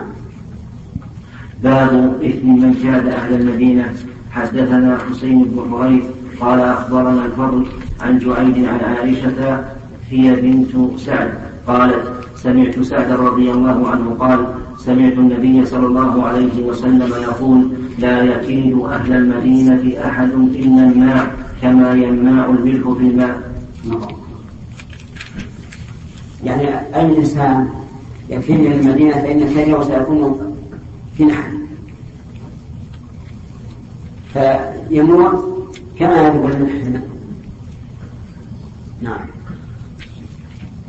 باب 1.63 2.23
إثم 2.23 2.47
من 2.47 2.75
جاد 2.83 3.07
أهل 3.07 3.33
المدينة 3.33 3.93
حدثنا 4.31 4.97
حسين 4.97 5.43
بن 5.43 5.71
حريث 5.71 6.03
قال 6.39 6.59
أخبرنا 6.59 7.25
الفضل 7.25 7.65
عن 8.01 8.19
جعيد 8.19 8.65
عن 8.65 8.79
عائشة 8.79 9.65
هي 10.09 10.35
بنت 10.35 10.99
سعد 10.99 11.33
قالت 11.67 12.13
سمعت 12.35 12.79
سعد 12.79 13.11
رضي 13.11 13.51
الله 13.51 13.89
عنه 13.89 14.15
قال 14.19 14.45
سمعت 14.77 15.13
النبي 15.13 15.65
صلى 15.65 15.87
الله 15.87 16.23
عليه 16.23 16.63
وسلم 16.65 17.13
يقول 17.21 17.71
لا 17.99 18.23
يكيد 18.23 18.77
أهل 18.81 19.13
المدينة 19.13 20.07
أحد 20.07 20.31
إلا 20.33 20.83
الماء. 20.87 21.42
كما 21.63 21.93
يماع 21.93 22.45
الملح 22.45 22.89
في 22.89 23.03
الماء. 23.07 23.53
يعني 26.43 26.95
أي 26.95 27.17
إنسان 27.17 27.69
يكفيني 28.29 28.75
المدينة 28.75 29.13
فإن 29.13 29.53
كيده 29.53 29.83
سيكون 29.83 30.55
في 31.17 31.25
نحن 31.25 31.67
فيموت 34.33 35.45
كما 35.99 36.27
يذهب 36.27 36.45
الملح 36.45 37.01
نعم. 39.01 39.27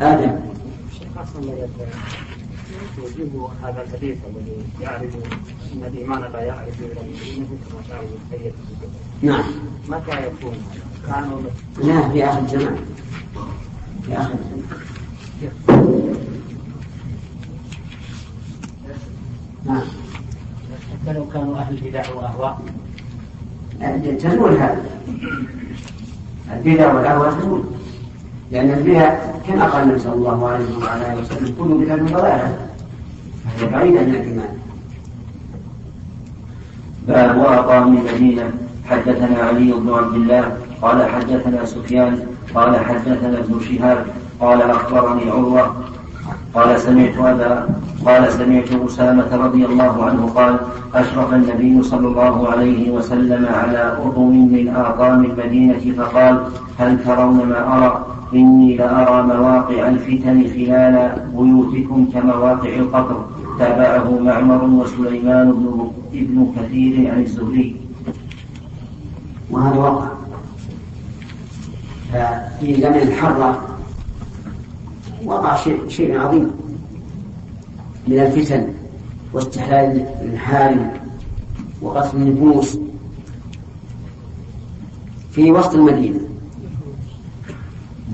آدم. 0.00 0.38
يجيب 2.98 3.46
هذا 3.62 3.82
الحديث 3.82 4.16
الذي 4.30 4.56
يعرف 4.80 5.14
إن 5.74 5.84
الإيمان 5.84 6.22
لا 6.32 6.40
يعرف 6.40 6.80
إلى 6.80 7.00
المدينة 7.00 7.46
كما 7.46 7.80
تعرف 7.88 8.08
الحيه 8.32 8.52
نعم. 9.22 9.44
متى 9.88 10.26
يكون؟ 10.26 10.54
كانوا 11.06 11.40
لا 11.82 12.08
في 12.08 12.24
آخر 12.24 12.38
الزمان. 12.38 12.76
في 14.06 14.16
آخر 14.16 14.34
الزمان. 14.34 14.64
نعم. 19.66 19.82
حتى 21.02 21.12
لو 21.12 21.28
كانوا 21.28 21.58
أهل 21.58 21.76
بدع 21.76 22.10
وأهواء. 22.14 22.62
تزول 24.18 24.52
هذا 24.52 24.84
البدع 26.52 26.92
والأهواء 26.94 27.32
تزول 27.40 27.64
لأن 28.50 28.70
البدع 28.70 29.14
كما 29.48 29.64
قال 29.64 29.82
النبي 29.82 29.98
صلى 29.98 30.14
الله 30.14 30.48
عليه 30.48 30.78
وعلى 30.82 31.12
آله 31.12 31.20
وسلم؟ 31.20 31.54
كل 31.58 31.84
بدعه 31.84 31.96
ضلالة. 31.96 32.56
فهي 33.58 33.68
بعيدة 33.68 34.00
عن 34.00 34.06
الإيمان. 34.06 34.58
باب 37.08 37.36
وأقام 37.36 37.96
المدينة 37.96 38.50
حدثنا 38.90 39.38
علي 39.38 39.72
بن 39.72 39.94
عبد 39.94 40.14
الله. 40.14 40.56
قال 40.82 41.10
حدثنا 41.10 41.64
سفيان. 41.64 42.18
قال 42.54 42.76
حدثنا 42.76 43.38
ابن 43.38 43.60
شهاب. 43.60 44.06
قال 44.40 44.62
أخبرني 44.62 45.30
عروة. 45.30 45.76
قال 46.54 46.80
سمعت 46.80 47.18
أبا. 47.18 47.68
قال 48.06 48.32
سمعت 48.32 48.68
أسامة 48.86 49.36
رضي 49.36 49.64
الله 49.64 50.04
عنه 50.04 50.32
قال 50.34 50.58
أشرف 50.94 51.34
النبي 51.34 51.82
صلى 51.82 52.06
الله 52.06 52.48
عليه 52.48 52.90
وسلم 52.90 53.46
على 53.46 53.96
أرض 54.04 54.18
من 54.18 54.72
آقام 54.76 55.24
المدينة 55.24 55.94
فقال 55.98 56.44
هل 56.78 57.04
ترون 57.04 57.46
ما 57.48 57.76
أرى؟ 57.76 58.06
إني 58.34 58.76
لأرى 58.76 59.22
مواقع 59.22 59.88
الفتن 59.88 60.48
خلال 60.48 61.22
بيوتكم 61.36 62.06
كمواقع 62.12 62.76
القطر 62.76 63.26
تابعه 63.58 64.18
معمر 64.18 64.64
وسليمان 64.64 65.52
بن 65.52 65.90
ابن 66.12 66.52
كثير 66.56 67.10
عن 67.10 67.22
الزهري. 67.22 67.76
وهذا 69.50 69.78
وقع 69.78 70.08
ففي 72.12 72.80
زمن 72.80 72.96
الحرة 72.96 73.68
وقع 75.24 75.56
شيء, 75.56 75.88
شيء 75.88 76.20
عظيم 76.20 76.50
من 78.08 78.18
الفتن 78.18 78.66
واستحلال 79.32 80.06
المحارم 80.22 80.90
وقتل 81.82 82.16
النفوس 82.16 82.78
في 85.30 85.52
وسط 85.52 85.74
المدينة. 85.74 86.20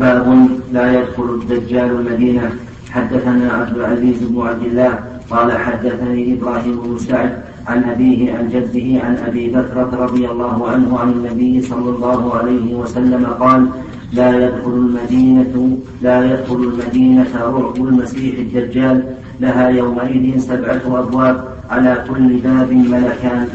باب 0.00 0.48
لا 0.72 1.00
يدخل 1.00 1.22
الدجال 1.22 1.90
المدينة. 1.90 2.50
حدثنا 2.90 3.52
عبد 3.52 3.76
العزيز 3.76 4.18
بن 4.22 4.40
عبد 4.40 4.62
الله 4.62 4.98
قال 5.30 5.52
حدثني 5.52 6.34
إبراهيم 6.34 6.76
بن 6.84 6.98
سعد 6.98 7.32
عن 7.66 7.84
أبيه 7.84 8.32
عن 8.34 8.48
جده 8.48 9.04
عن 9.04 9.16
أبي 9.26 9.48
بكرة 9.48 9.90
رضي 9.92 10.30
الله 10.30 10.68
عنه 10.70 10.98
عن 10.98 11.08
النبي 11.10 11.62
صلى 11.62 11.90
الله 11.90 12.34
عليه 12.34 12.74
وسلم 12.74 13.26
قال 13.26 13.68
لا 14.12 14.44
يدخل 14.44 14.70
المدينة 14.70 15.78
لا 16.02 16.32
يدخل 16.32 16.56
المدينة 16.56 17.30
رعب 17.34 17.76
المسيح 17.76 18.38
الدجال. 18.38 19.14
لها 19.40 19.68
يومئذ 19.68 20.38
سبعة 20.38 20.82
أبواب 20.86 21.44
على 21.70 22.04
كل 22.08 22.36
باب 22.36 22.72
ملكان. 22.72 23.48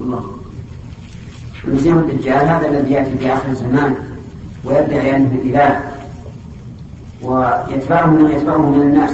الله. 0.00 0.24
المسيح 1.68 1.94
الدجال 1.94 2.44
هذا 2.52 2.68
الذي 2.68 2.92
يأتي 2.92 3.18
في 3.18 3.32
آخر 3.32 3.50
الزمان. 3.50 3.94
ويدعي 4.64 5.16
أنه 5.16 5.38
إله 5.44 5.80
ويتبعه 7.22 8.06
من 8.06 8.30
يتبعه 8.30 8.70
من 8.70 8.82
الناس. 8.82 9.10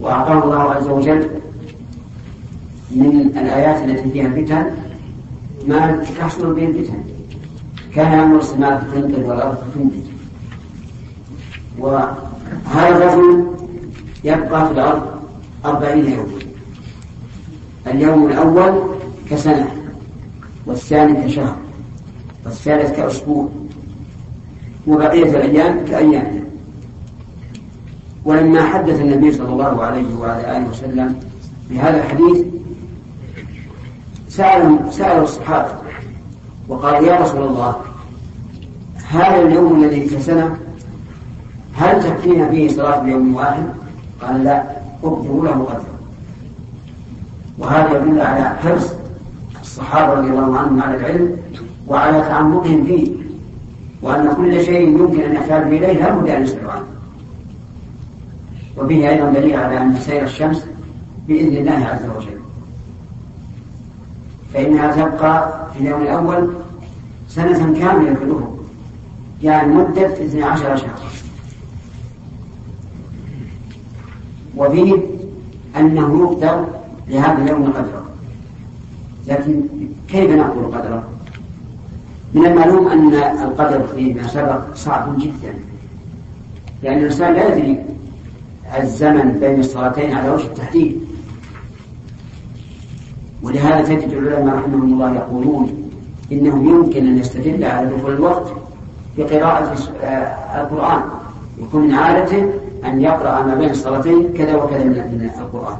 وأعطاه 0.00 0.44
الله 0.44 0.62
عز 0.62 0.88
وجل 0.88 1.30
من 2.90 3.20
الآيات 3.36 3.88
التي 3.88 4.10
فيها 4.10 4.26
الفتن. 4.26 4.66
ما 5.68 6.04
تحصل 6.18 6.54
به 6.54 6.66
الفتن. 6.66 7.02
كان 7.94 8.18
أمر 8.18 8.38
السماء 8.38 8.86
تنقل 8.94 9.22
والأرض 9.24 9.56
تنبت 9.74 10.06
وهذا 11.78 13.12
الرجل 13.14 13.46
يبقى 14.24 14.66
في 14.66 14.72
الأرض 14.72 15.02
أربعين 15.64 16.12
يوما 16.12 16.38
اليوم 17.86 18.26
الأول 18.26 18.96
كسنة 19.30 19.70
والثاني 20.66 21.24
كشهر 21.24 21.56
والثالث 22.44 22.96
كأسبوع. 22.96 23.48
وبقية 24.86 25.30
الأيام 25.30 25.84
كأيام 25.88 26.44
ولما 28.24 28.62
حدث 28.62 29.00
النبي 29.00 29.32
صلى 29.32 29.48
الله 29.48 29.82
عليه 29.84 30.16
وعلى 30.16 30.56
آله 30.56 30.70
وسلم 30.70 31.16
بهذا 31.70 31.96
الحديث 32.02 32.46
سألوا 34.28 34.90
سألوا 34.90 35.24
الصحابة 35.24 35.70
وقالوا 36.68 37.08
يا 37.08 37.20
رسول 37.20 37.42
الله 37.42 37.76
هذا 39.08 39.42
اليوم 39.42 39.84
الذي 39.84 40.00
كسنة 40.00 40.56
هل 41.74 42.02
تكفينا 42.02 42.48
فيه 42.48 42.68
صلاة 42.68 43.02
بيوم 43.02 43.34
واحد؟ 43.34 43.66
قال 44.22 44.44
لا 44.44 44.62
اقدروا 45.04 45.44
له 45.44 45.50
قدره 45.50 45.96
وهذا 47.58 47.96
يدل 47.96 48.20
على 48.20 48.56
حرص 48.56 48.92
الصحابة 49.62 50.12
رضي 50.12 50.28
الله 50.28 50.58
عنهم 50.58 50.82
على 50.82 50.96
العلم 50.96 51.36
وعلى 51.88 52.20
تعمقهم 52.20 52.84
فيه. 52.84 53.15
وأن 54.06 54.34
كل 54.36 54.64
شيء 54.64 54.88
يمكن 54.88 55.20
أن 55.20 55.32
يحتاج 55.34 55.62
إليه 55.62 55.92
لابد 55.92 56.28
أن 56.28 56.42
يسألوا 56.42 56.72
عنه. 56.72 56.84
وفيه 58.76 59.08
أيضا 59.08 59.30
دليل 59.30 59.56
على 59.56 59.82
أن 59.82 59.96
سير 60.00 60.22
الشمس 60.22 60.66
بإذن 61.28 61.56
الله 61.56 61.86
عز 61.86 62.04
وجل. 62.16 62.38
فإنها 64.54 64.96
تبقى 64.96 65.66
في 65.74 65.80
اليوم 65.80 66.02
الأول 66.02 66.54
سنة 67.28 67.58
كاملة 67.58 68.12
الأفق 68.22 68.56
يعني 69.42 69.74
مدة 69.74 70.06
12 70.06 70.76
شهرا. 70.76 71.10
وفيه 74.56 74.96
أنه 75.76 76.20
يقدر 76.20 76.66
لهذا 77.08 77.42
اليوم 77.42 77.72
قدره. 77.72 78.06
لكن 79.26 79.62
كيف 80.08 80.30
نقول 80.30 80.64
قدره؟ 80.64 81.15
من 82.36 82.46
المعلوم 82.46 82.88
أن 82.88 83.14
القدر 83.14 83.86
فيما 83.86 84.28
سبق 84.28 84.74
صعب 84.74 85.18
جدا. 85.18 85.54
لأن 86.82 86.98
الإنسان 86.98 87.34
لا 87.34 87.48
يدري 87.48 87.84
الزمن 88.80 89.32
بين 89.40 89.60
الصلاتين 89.60 90.12
على 90.12 90.30
وجه 90.30 90.46
التحديد. 90.46 91.00
ولهذا 93.42 93.94
تجد 93.94 94.12
العلماء 94.12 94.56
رحمهم 94.56 94.92
الله 94.92 95.14
يقولون 95.14 95.90
إنه 96.32 96.70
يمكن 96.70 97.06
أن 97.06 97.18
يستدل 97.18 97.64
على 97.64 97.86
دخول 97.86 98.12
الوقت 98.12 98.52
بقراءة 99.18 99.76
آه، 100.02 100.62
القرآن. 100.62 101.02
يكون 101.58 101.82
من 101.82 101.94
عادته 101.94 102.50
أن 102.84 103.00
يقرأ 103.00 103.42
ما 103.42 103.54
بين 103.54 103.70
الصلاتين 103.70 104.32
كذا 104.32 104.56
وكذا 104.56 104.84
من 104.84 105.30
القرآن. 105.38 105.76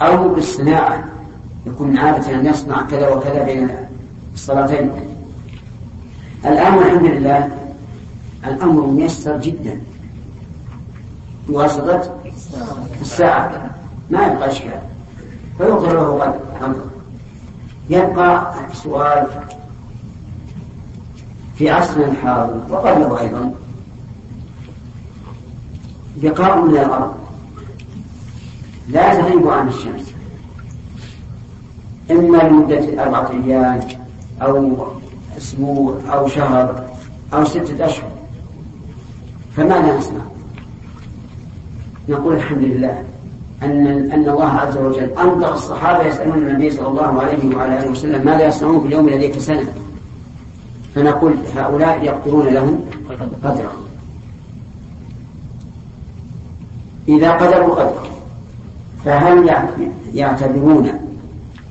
أو 0.00 0.28
بالصناعة. 0.28 1.04
يكون 1.66 1.88
من 1.88 1.98
عادته 1.98 2.40
أن 2.40 2.46
يصنع 2.46 2.82
كذا 2.82 3.08
وكذا 3.08 3.44
بين 3.44 3.68
الصلاتين. 4.34 4.90
الآن 6.46 6.74
والحمد 6.74 7.04
لله 7.04 7.50
الأمر 8.46 8.86
ميسر 8.86 9.36
جدا. 9.36 9.80
بواسطة 11.48 12.14
الساعة. 13.00 13.70
ما 14.10 14.26
يبقى 14.26 14.48
إشكال. 14.48 14.80
فيقدر 15.58 15.92
له 15.92 16.34
قدر 16.60 16.80
يبقى 17.90 18.54
سؤال 18.72 19.26
في 21.54 21.70
عصرنا 21.70 22.06
الحاضر 22.06 22.60
وقبله 22.70 23.20
أيضا. 23.20 23.54
بقاء 26.16 26.60
من 26.60 26.70
الأرض 26.70 27.14
لا 28.88 29.14
تغيب 29.14 29.48
عن 29.48 29.68
الشمس. 29.68 30.12
إما 32.10 32.38
لمدة 32.38 33.02
أربعة 33.02 33.30
أيام 33.30 33.80
أو 34.42 34.86
أسبوع 35.38 35.94
أو 36.12 36.28
شهر 36.28 36.84
أو 37.34 37.44
ستة 37.44 37.86
أشهر. 37.86 38.10
فماذا 39.56 39.98
نصنع؟ 39.98 40.20
نقول 42.08 42.34
الحمد 42.34 42.64
لله 42.64 43.04
أن 43.62 43.86
أن 44.12 44.28
الله 44.28 44.48
عز 44.48 44.76
وجل 44.76 45.10
أنطق 45.18 45.52
الصحابة 45.52 46.06
يسألون 46.06 46.38
النبي 46.38 46.70
صلى 46.70 46.88
الله 46.88 47.22
عليه 47.22 47.56
وعلى 47.56 47.78
آله 47.78 47.90
وسلم 47.90 48.26
ماذا 48.26 48.46
يصنعون 48.46 48.80
في 48.80 48.86
اليوم 48.86 49.08
الذي 49.08 49.28
كسنه 49.28 49.72
فنقول 50.94 51.34
هؤلاء 51.56 52.04
يقدرون 52.04 52.46
لهم 52.46 52.84
قدرا. 53.44 53.72
إذا 57.08 57.32
قدروا 57.32 57.74
قدرا 57.74 58.06
فهل 59.04 59.50
يعتبرون 60.14 60.95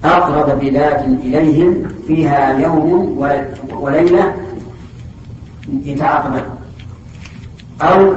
أقرب 0.06 0.60
بلاد 0.60 1.20
إليهم 1.20 1.88
فيها 2.08 2.60
يوم 2.60 3.18
وليلة 3.74 4.36
يتعاقبان. 5.70 6.46
أو 7.82 8.14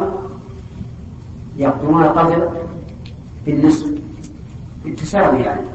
يقدرون 1.56 2.04
القدر 2.04 2.52
بالنصف 3.46 3.86
بالتساوي 4.84 5.38
يعني. 5.38 5.66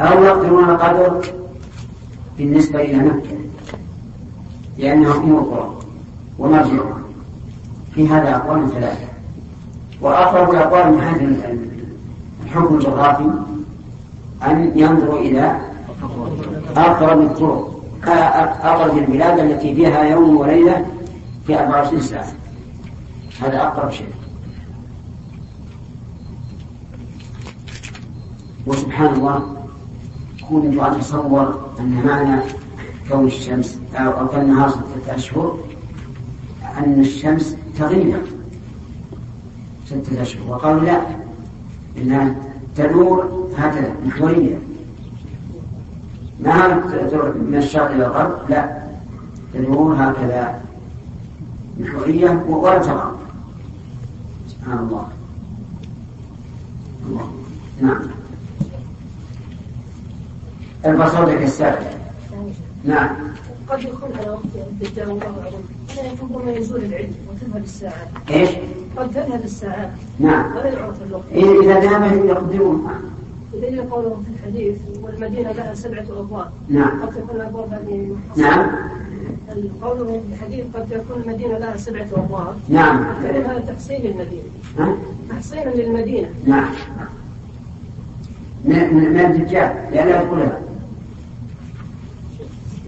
أو 0.00 0.24
يقدرون 0.24 0.70
القدر 0.70 1.26
بالنسبة 2.38 2.80
إلى 2.80 2.98
مكة 2.98 3.36
لأنها 4.78 5.16
أم 5.16 5.36
القرى 5.36 5.78
ومرجعها. 6.38 7.00
في 7.94 8.08
هذا 8.08 8.36
أقوال 8.36 8.70
ثلاثة. 8.70 9.06
وأقرب 10.00 10.50
الأقوال 10.50 10.92
من 10.92 11.00
هذا 11.00 11.65
الحكم 12.46 12.74
الجغرافي 12.74 13.30
أن 14.42 14.72
ينظروا 14.74 15.18
إلى 15.18 15.60
أقرب 16.76 17.20
الطرق 17.20 17.72
أقرب 18.64 18.98
البلاد 18.98 19.38
التي 19.38 19.74
فيها 19.74 20.02
يوم 20.02 20.36
وليلة 20.36 20.86
في 21.46 21.60
24 21.60 22.00
ساعة. 22.00 22.32
هذا 23.40 23.62
أقرب 23.62 23.90
شيء. 23.90 24.08
وسبحان 28.66 29.14
الله 29.14 29.56
كنت 30.50 30.80
أتصور 30.80 31.60
أن 31.80 32.02
معنى 32.06 32.40
كون 33.08 33.26
الشمس 33.26 33.78
أو, 33.94 34.28
كان 34.28 34.40
النهار 34.40 34.70
ستة 34.70 35.14
أشهر 35.14 35.58
أن 36.78 37.00
الشمس 37.00 37.56
تغيب. 37.78 38.16
ستة 39.86 40.22
أشهر. 40.22 40.42
وقالوا 40.48 40.80
لا. 40.80 41.25
إنها 41.96 42.34
تدور 42.76 43.46
هكذا 43.56 43.94
محورية 44.06 44.58
ما 46.40 46.82
تدور 46.92 47.34
من 47.34 47.54
الشرق 47.56 47.90
إلى 47.90 48.06
الغرب. 48.06 48.50
لا 48.50 48.82
تدور 49.54 49.94
هكذا 49.94 50.60
محورية 51.80 52.44
ولا 52.48 52.78
تغرب 52.78 53.16
سبحان 54.48 54.78
الله. 54.78 55.08
الله. 57.06 57.30
نعم. 57.80 58.02
البصر 60.86 61.24
كالسابق 61.24 61.80
نعم. 62.84 63.16
قد 63.68 63.82
يكون 63.82 64.10
على 64.18 64.30
وقت 64.30 64.44
الدجال 64.54 65.10
الله 65.10 65.22
اعلم 65.24 66.12
يكون 66.12 66.36
ربما 66.36 66.52
يزول 66.52 66.84
العلم 66.84 67.14
وتذهب 67.28 67.64
الساعات 67.64 68.08
إيش؟ 68.30 68.48
قد 68.96 69.10
تذهب 69.10 69.44
الساعات 69.44 69.90
نعم. 70.18 70.56
ولا 70.56 70.66
يعرف 70.66 71.02
الوقت. 71.02 71.24
إيه 71.32 71.60
إذا 71.60 71.80
ذهب 71.80 72.24
يقدرون 72.26 72.88
دليل 73.52 73.90
قولهم 73.90 74.22
في 74.22 74.30
الحديث 74.30 74.78
والمدينة 75.02 75.52
لها 75.52 75.74
سبعة 75.74 76.06
أبواب. 76.18 76.50
نعم. 76.68 77.02
قد 77.02 77.10
تكون 77.14 77.36
الابواب 77.36 77.72
هذه 77.72 78.16
نعم. 78.36 78.70
قوله 79.82 80.04
في 80.28 80.34
الحديث 80.34 80.64
قد 80.74 80.88
تكون 80.90 81.22
المدينة 81.22 81.58
لها 81.58 81.76
سبعة 81.76 82.08
أبواب. 82.16 82.56
نعم. 82.68 83.04
هذا 83.22 83.64
تحصيل 83.68 84.00
للمدينه 84.06 84.42
ها؟ 84.78 84.96
تحصيلا 85.30 85.70
للمدينة. 85.70 86.28
نعم. 86.46 86.70
من 88.64 88.94
من 88.94 89.12
من 89.12 89.20
الدجال. 89.20 89.74
لأنها 89.92 90.22
يدخلها 90.22 90.60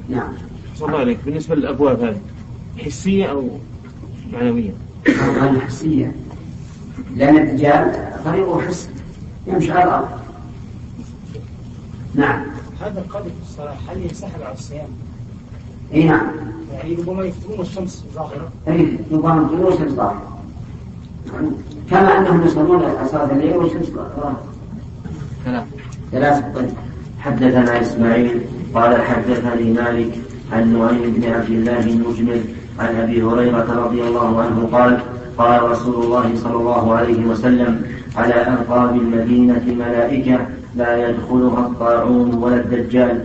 نعم. 0.09 0.33
صلى 0.77 0.89
الله 0.89 0.99
عليك. 0.99 1.19
بالنسبة 1.25 1.55
للأبواب 1.55 2.01
هذه 2.01 2.21
حسية 2.79 3.27
أو 3.27 3.49
معنوية؟ 4.33 4.73
هذه 5.11 5.61
حسية 5.61 6.13
لأن 7.17 7.37
الدجال 7.37 8.13
طريقه 8.25 8.61
حس 8.61 8.89
يمشي 9.47 9.73
على 9.73 9.85
الأرض. 9.85 10.09
نعم. 12.15 12.43
هذا 12.81 13.01
القدر 13.01 13.25
في 13.25 13.51
الصلاة 13.51 13.77
هل 13.89 14.03
ينسحب 14.03 14.43
على 14.43 14.55
الصيام؟ 14.55 14.89
إي 15.95 16.05
نعم. 16.05 16.27
يعني 16.73 16.95
ربما 16.95 17.25
يفترون 17.25 17.61
الشمس 17.61 18.05
ظاهرة. 18.15 18.51
إي 18.69 18.99
نظام 19.11 19.39
الطلوع 19.39 19.67
والشمس 19.67 19.93
ظاهرة. 19.93 20.39
كما 21.91 22.19
أنهم 22.19 22.47
يصلون 22.47 23.07
صلاة 23.11 23.33
الليل 23.33 23.57
والشمس 23.57 23.87
ظاهرة. 23.87 24.43
ثلاثة 25.45 25.67
ثلاثة 26.13 26.53
طيب. 26.55 26.71
حدثنا 27.19 27.81
إسماعيل 27.81 28.41
قال 28.75 29.03
حدثني 29.03 29.73
مالك 29.73 30.19
عن 30.53 30.79
نعيم 30.79 31.13
بن 31.13 31.25
عبد 31.25 31.51
الله 31.51 31.81
المجمل 31.81 32.45
عن 32.79 32.97
أبي 32.97 33.23
هريرة 33.23 33.85
رضي 33.85 34.03
الله 34.03 34.41
عنه 34.43 34.69
قال 34.73 34.99
قال 35.39 35.71
رسول 35.71 36.05
الله 36.05 36.37
صلى 36.37 36.57
الله 36.57 36.95
عليه 36.95 37.27
وسلم 37.27 37.83
على 38.17 38.35
أنقاب 38.35 38.97
المدينة 38.97 39.65
ملائكة 39.79 40.39
لا 40.77 41.09
يدخلها 41.09 41.67
الطاعون 41.67 42.35
ولا 42.35 42.57
الدجال. 42.57 43.25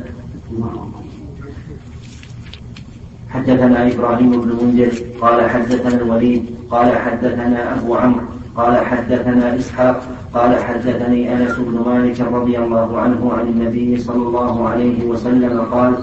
حدثنا 3.30 3.88
إبراهيم 3.94 4.32
بن 4.42 4.50
منذر 4.62 4.94
قال 5.22 5.50
حدثنا 5.50 6.02
الوليد 6.02 6.46
قال 6.70 6.98
حدثنا 6.98 7.76
أبو 7.76 7.96
عمرو 7.96 8.26
قال 8.56 8.86
حدثنا 8.86 9.56
إسحاق 9.56 10.04
قال 10.34 10.63
حدثني 10.63 11.34
أنس 11.34 11.52
بن 11.58 11.84
مالك 11.86 12.22
رضي 12.22 12.58
الله 12.60 13.00
عنه 13.00 13.34
عن 13.34 13.48
النبي 13.48 13.98
صلى 13.98 14.28
الله 14.28 14.70
عليه 14.70 15.06
وسلم 15.06 15.62
قال 15.62 15.94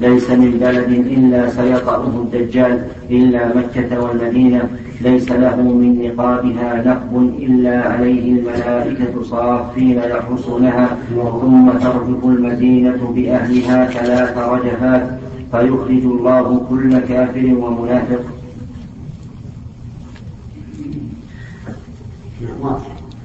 ليس 0.00 0.30
من 0.30 0.50
بلد 0.60 0.90
إلا 0.90 1.50
سيطأه 1.50 2.06
الدجال 2.06 2.84
إلا 3.10 3.56
مكة 3.56 4.02
والمدينة. 4.02 4.68
ليس 5.00 5.32
له 5.32 5.56
من 5.56 6.02
نقابها 6.02 6.82
نقب 6.86 7.34
إلا 7.38 7.88
عليه 7.88 8.32
الملائكة 8.32 9.22
صافين 9.22 9.98
يحرسونها. 9.98 10.96
ثم 11.14 11.70
ترجف 11.70 12.24
المدينة 12.24 13.12
بأهلها 13.16 13.86
ثلاث 13.86 14.38
رجفات 14.38 15.18
فيخرج 15.52 16.04
الله 16.14 16.66
كل 16.70 16.98
كافر 16.98 17.46
ومنافق. 17.62 18.22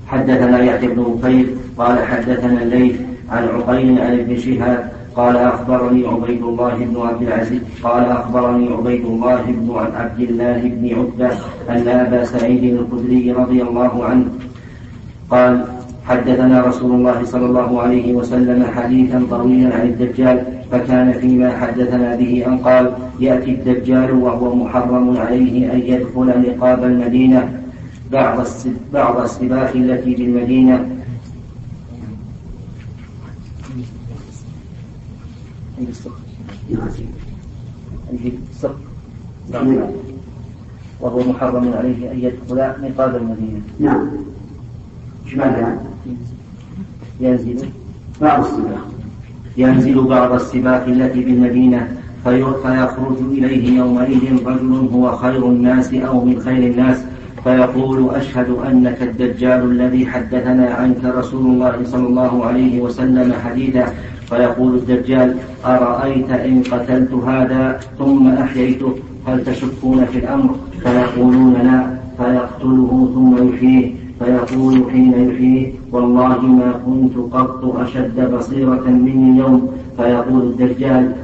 حدثنا 0.07 0.59
يحيى 0.59 0.87
بن 0.87 1.03
بكير 1.03 1.47
قال 1.77 2.05
حدثنا 2.05 2.61
الليث 2.63 2.95
عن 3.29 3.47
عقيل 3.47 3.99
عن 3.99 4.19
ابن 4.19 4.37
شهاب 4.37 4.98
قال 5.19 5.37
أخبرني 5.37 6.07
عبيد 6.07 6.43
الله 6.43 6.75
بن 6.89 7.01
عبد 7.01 7.21
العزيز 7.21 7.61
قال 7.83 8.05
أخبرني 8.05 8.67
عبيد 8.73 9.05
الله 9.05 9.41
بن 9.47 9.75
عبد 9.95 10.19
الله 10.19 10.59
بن 10.63 10.85
عتبة 10.99 11.37
أن 11.69 11.87
أبا 11.87 12.25
سعيد 12.25 12.63
الخدري 12.63 13.31
رضي 13.31 13.61
الله 13.61 14.05
عنه 14.05 14.25
قال 15.29 15.65
حدثنا 16.05 16.61
رسول 16.61 16.91
الله 16.91 17.23
صلى 17.23 17.45
الله 17.45 17.81
عليه 17.81 18.13
وسلم 18.13 18.63
حديثا 18.75 19.25
طويلا 19.29 19.75
عن 19.75 19.87
الدجال 19.87 20.43
فكان 20.71 21.13
فيما 21.13 21.57
حدثنا 21.57 22.15
به 22.15 22.43
أن 22.47 22.57
قال 22.57 22.91
يأتي 23.19 23.51
الدجال 23.51 24.11
وهو 24.11 24.55
محرم 24.55 25.17
عليه 25.17 25.73
أن 25.73 25.79
يدخل 25.79 26.27
نقاب 26.47 26.83
المدينة 26.83 27.49
بعض 28.11 28.45
بعض 28.93 29.21
السباق 29.21 29.71
التي 29.75 30.15
بالمدينة 30.15 30.98
عند 35.79 35.89
السق 35.89 36.11
عند 38.11 38.33
السق 38.51 38.75
وهو 41.01 41.19
محرم 41.19 41.73
عليه 41.73 42.11
أن 42.11 42.19
يدخل 42.19 42.57
نقاب 42.83 43.15
المدينة. 43.15 43.61
نعم. 43.79 44.07
إيش 45.25 45.35
معنى 45.35 45.77
ينزل. 47.19 47.69
بعض 48.21 48.45
السباق. 48.45 48.87
ينزل 49.57 50.03
بعض 50.03 50.31
السباق 50.33 50.83
التي 50.85 51.23
بالمدينة 51.23 51.97
فيخرج 52.23 53.17
إليه 53.31 53.77
يومئذ 53.77 54.45
رجل 54.45 54.89
هو 54.93 55.17
خير 55.17 55.47
الناس 55.47 55.93
أو 55.93 56.25
من 56.25 56.39
خير 56.39 56.71
الناس. 56.71 56.97
فيقول 57.43 58.15
أشهد 58.15 58.49
أنك 58.49 59.01
الدجال 59.01 59.71
الذي 59.71 60.05
حدثنا 60.07 60.73
عنك 60.73 61.05
رسول 61.05 61.45
الله 61.45 61.83
صلى 61.85 62.07
الله 62.07 62.45
عليه 62.45 62.81
وسلم 62.81 63.33
حديثا 63.33 63.93
فيقول 64.29 64.75
الدجال 64.75 65.35
أرأيت 65.65 66.29
إن 66.29 66.63
قتلت 66.71 67.13
هذا 67.13 67.79
ثم 67.99 68.27
أحييته؟ 68.27 68.93
هل 69.27 69.43
تشكون 69.45 70.05
في 70.05 70.17
الأمر؟ 70.19 70.55
فيقولون 70.83 71.53
لا 71.53 71.99
فيقتله 72.17 73.11
ثم 73.13 73.53
يحييه. 73.53 73.93
فيقول 74.19 74.91
حين 74.91 75.29
يحييه 75.29 75.73
والله 75.91 76.41
ما 76.41 76.71
كنت 76.85 77.33
قط 77.33 77.65
أشد 77.65 78.31
بصيرة 78.33 78.83
مني 78.87 79.31
اليوم. 79.31 79.71
فيقول 79.97 80.41
الدجال 80.41 81.15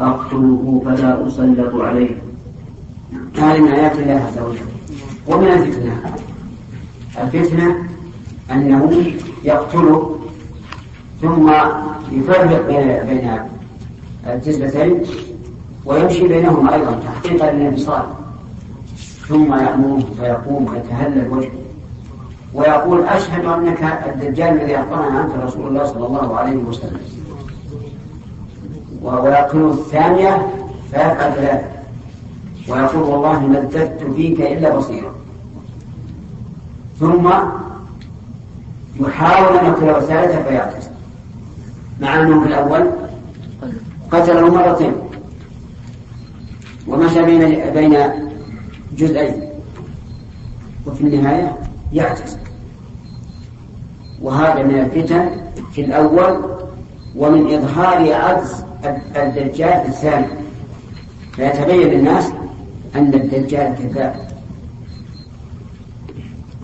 أقتله 0.00 0.82
فلا 0.84 1.26
أسلط 1.26 1.74
عليه. 1.74 2.10
هذه 3.38 3.60
من 3.60 3.68
آيات 3.68 3.98
الله 3.98 4.12
عز 4.26 4.38
وجل. 4.38 4.68
ومن 5.28 5.48
الفتنة 5.48 5.92
الفتنة 7.22 7.76
أنه 8.52 9.02
يقتله 9.44 10.17
ثم 11.22 11.52
يفرق 12.12 12.66
بين 12.66 13.06
بين 13.06 13.40
الجزلتين 14.26 15.02
ويمشي 15.84 16.28
بينهما 16.28 16.74
أيضا 16.74 17.00
تحقيقا 17.04 17.52
للانفصال. 17.52 18.02
ثم 19.28 19.54
يأمره 19.54 20.02
فيقوم 20.20 20.66
ويتهلل 20.66 21.28
وجهه. 21.30 21.50
ويقول 22.54 23.04
أشهد 23.04 23.44
أنك 23.44 23.82
الدجال 24.06 24.48
الذي 24.48 24.76
أخبرنا 24.76 25.18
عنك 25.18 25.44
رسول 25.44 25.68
الله 25.68 25.84
صلى 25.84 26.06
الله 26.06 26.36
عليه 26.36 26.56
وسلم. 26.56 27.00
ويقتله 29.02 29.70
الثانية 29.70 30.52
فيفعل 30.90 31.32
ثلاثة 31.32 31.68
ويقول 32.68 33.02
والله 33.02 33.46
ما 33.46 33.58
ازددت 33.58 34.12
فيك 34.16 34.40
إلا 34.40 34.76
بصيرا. 34.76 35.12
ثم 37.00 37.30
يحاول 39.00 39.56
أن 39.56 39.66
يقتل 39.66 39.90
الثالثة 39.90 40.42
فيعتزل 40.42 40.90
مع 42.00 42.20
أنه 42.20 42.40
في 42.40 42.46
الأول 42.46 42.90
قتله 44.10 44.54
مرتين. 44.54 44.92
ومشى 46.88 47.22
بين 47.22 47.72
بين 47.72 47.96
جزئين. 48.96 49.42
وفي 50.86 51.00
النهاية 51.00 51.58
يعتزل. 51.92 52.38
وهذا 54.22 54.62
من 54.62 54.78
الفتن 54.78 55.30
في 55.72 55.84
الأول 55.84 56.58
ومن 57.16 57.54
إظهار 57.54 58.14
عجز 58.14 58.64
الدجال 59.16 59.82
في 59.82 59.88
الثاني. 59.88 60.26
فيتبين 61.32 61.88
للناس 61.88 62.30
أن 62.96 63.14
الدجال 63.14 63.74
كذاب. 63.78 64.28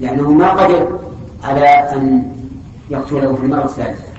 لأنه 0.00 0.30
ما 0.30 0.50
قدر 0.50 0.98
على 1.44 1.68
أن 1.68 2.32
يقتله 2.90 3.34
في 3.34 3.42
المرة 3.42 3.64
الثالثة. 3.64 4.13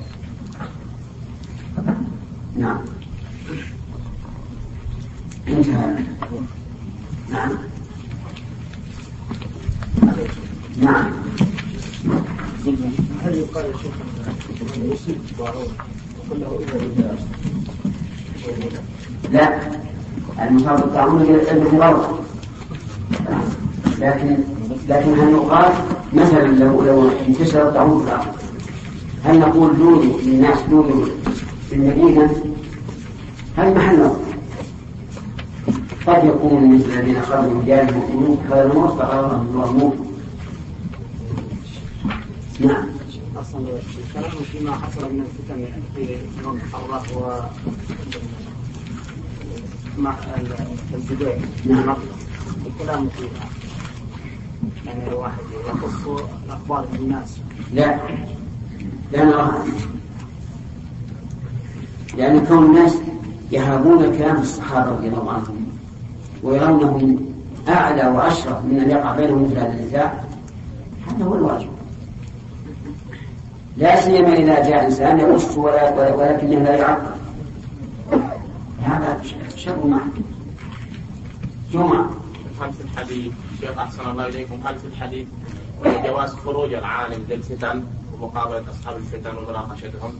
نعم. 2.57 2.77
انتهى. 5.47 5.95
نعم. 7.31 7.51
نعم. 10.81 11.11
هل 13.23 13.35
يقال 13.35 13.65
يصيب 14.75 15.15
لا. 19.31 19.59
المصاب 20.47 20.81
بالطاعون 20.81 21.21
الذي 21.21 21.77
غلط 21.77 22.19
لكن 23.99 24.37
لكن 24.89 25.19
هل 25.19 25.29
يقال 25.29 25.73
مثلا 26.13 26.47
لو 26.47 26.81
لو 26.83 27.09
انتشر 27.27 27.67
الطاعون 27.67 28.05
في 28.05 28.07
الأرض؟ 28.07 28.35
هل 29.23 29.39
نقول 29.39 29.77
دونوا 29.77 30.19
للناس 30.21 30.59
دونوا 30.69 31.05
في 31.75 31.81
المدينة 31.81 32.43
هل 33.57 33.75
محله 33.75 34.19
قد 36.07 36.23
يكون 36.25 36.75
مثل 36.75 36.85
الذين 36.85 37.21
خرجوا 37.21 37.53
من 37.53 37.65
ديارهم 37.65 37.99
مؤمنون 37.99 38.37
غير 38.49 38.71
الموت 38.71 38.89
فقالوا 38.99 39.41
الله 39.41 39.95
نعم 42.59 42.87
أصلا 43.35 43.61
الكلام 44.07 44.31
فيما 44.51 44.71
حصل 44.71 45.13
من 45.13 45.25
الفتن 45.25 45.67
في 45.95 46.17
يوم 46.43 46.59
الله 46.75 47.49
مع 49.97 50.15
الزبير 50.93 51.39
نعم. 51.65 51.95
الكلام 52.65 53.09
فيها 53.09 53.49
يعني 54.85 55.07
الواحد 55.07 55.43
يخص 55.67 56.07
الاخبار 56.45 56.85
بالناس 56.93 57.37
لا 57.73 57.99
لا 59.11 59.25
نراها 59.25 59.65
لأن 62.17 62.45
كون 62.45 62.65
الناس 62.65 62.97
يهابون 63.51 64.17
كلام 64.17 64.41
الصحابة 64.41 64.91
رضي 64.91 65.07
الله 65.07 65.31
عنهم 65.31 65.67
ويرونهم 66.43 67.25
أعلى 67.69 68.07
وأشرف 68.07 68.65
من 68.65 68.79
أن 68.79 68.89
يقع 68.89 69.15
بينهم 69.15 69.43
مثل 69.43 69.57
هذا 69.57 69.73
النزاع 69.73 70.23
هذا 71.07 71.25
هو 71.25 71.35
الواجب. 71.35 71.69
لا 73.77 74.01
سيما 74.01 74.33
إذا 74.33 74.69
جاء 74.69 74.85
إنسان 74.85 75.19
يغش 75.19 75.57
ولكنه 75.57 76.59
لا 76.63 76.75
يعقل. 76.75 77.15
هذا 78.81 79.21
شر 79.55 79.87
معه 79.87 80.07
جمعة. 81.73 82.09
هل 82.61 82.73
في 82.73 82.81
الحديث؟ 82.83 83.33
شيخ 83.61 83.77
أحسن 83.77 84.09
الله 84.11 84.27
إليكم. 84.27 84.55
هل 84.65 84.79
في 84.79 84.87
الحديث 84.87 85.27
جواز 86.05 86.33
خروج 86.33 86.73
العالم 86.73 87.25
للفتن 87.29 87.83
ومقابلة 88.13 88.63
أصحاب 88.71 88.97
الفتن 88.97 89.37
ومناقشتهم؟ 89.37 90.13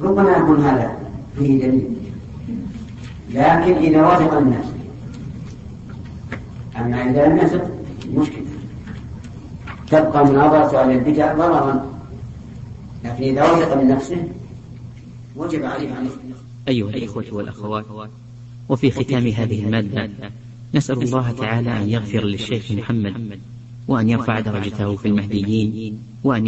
ربما 0.00 0.30
يكون 0.30 0.64
هذا 0.64 0.98
فيه 1.38 1.66
دليل. 1.66 1.96
لكن 3.30 3.76
إذا 3.76 4.06
وافق 4.06 4.38
الناس 4.38 4.64
أما 6.76 7.10
إذا 7.10 7.26
لم 7.26 7.36
يثق 7.36 7.70
مشكلة. 8.14 8.46
تبقى 9.90 10.24
مناظرة 10.24 10.78
على 10.78 10.94
البدع 10.94 11.34
ضررا. 11.34 11.86
لكن 13.04 13.22
إذا 13.22 13.52
وثق 13.52 13.76
من 13.76 13.88
نفسه 13.88 14.28
وجب 15.36 15.64
عليه 15.64 15.98
أن 15.98 16.08
أيها 16.68 16.88
الإخوة 16.88 17.24
والأخوات 17.32 17.84
وفي 18.68 18.90
ختام 18.90 19.26
هذه 19.26 19.64
المادة 19.64 20.10
نسأل 20.74 21.02
الله 21.02 21.30
تعالى 21.30 21.76
أن 21.76 21.88
يغفر 21.88 22.24
للشيخ 22.24 22.72
محمد 22.72 23.38
وأن 23.88 24.08
يرفع 24.08 24.40
درجته 24.40 24.96
في 24.96 25.08
المهديين 25.08 25.98
وأن 26.24 26.46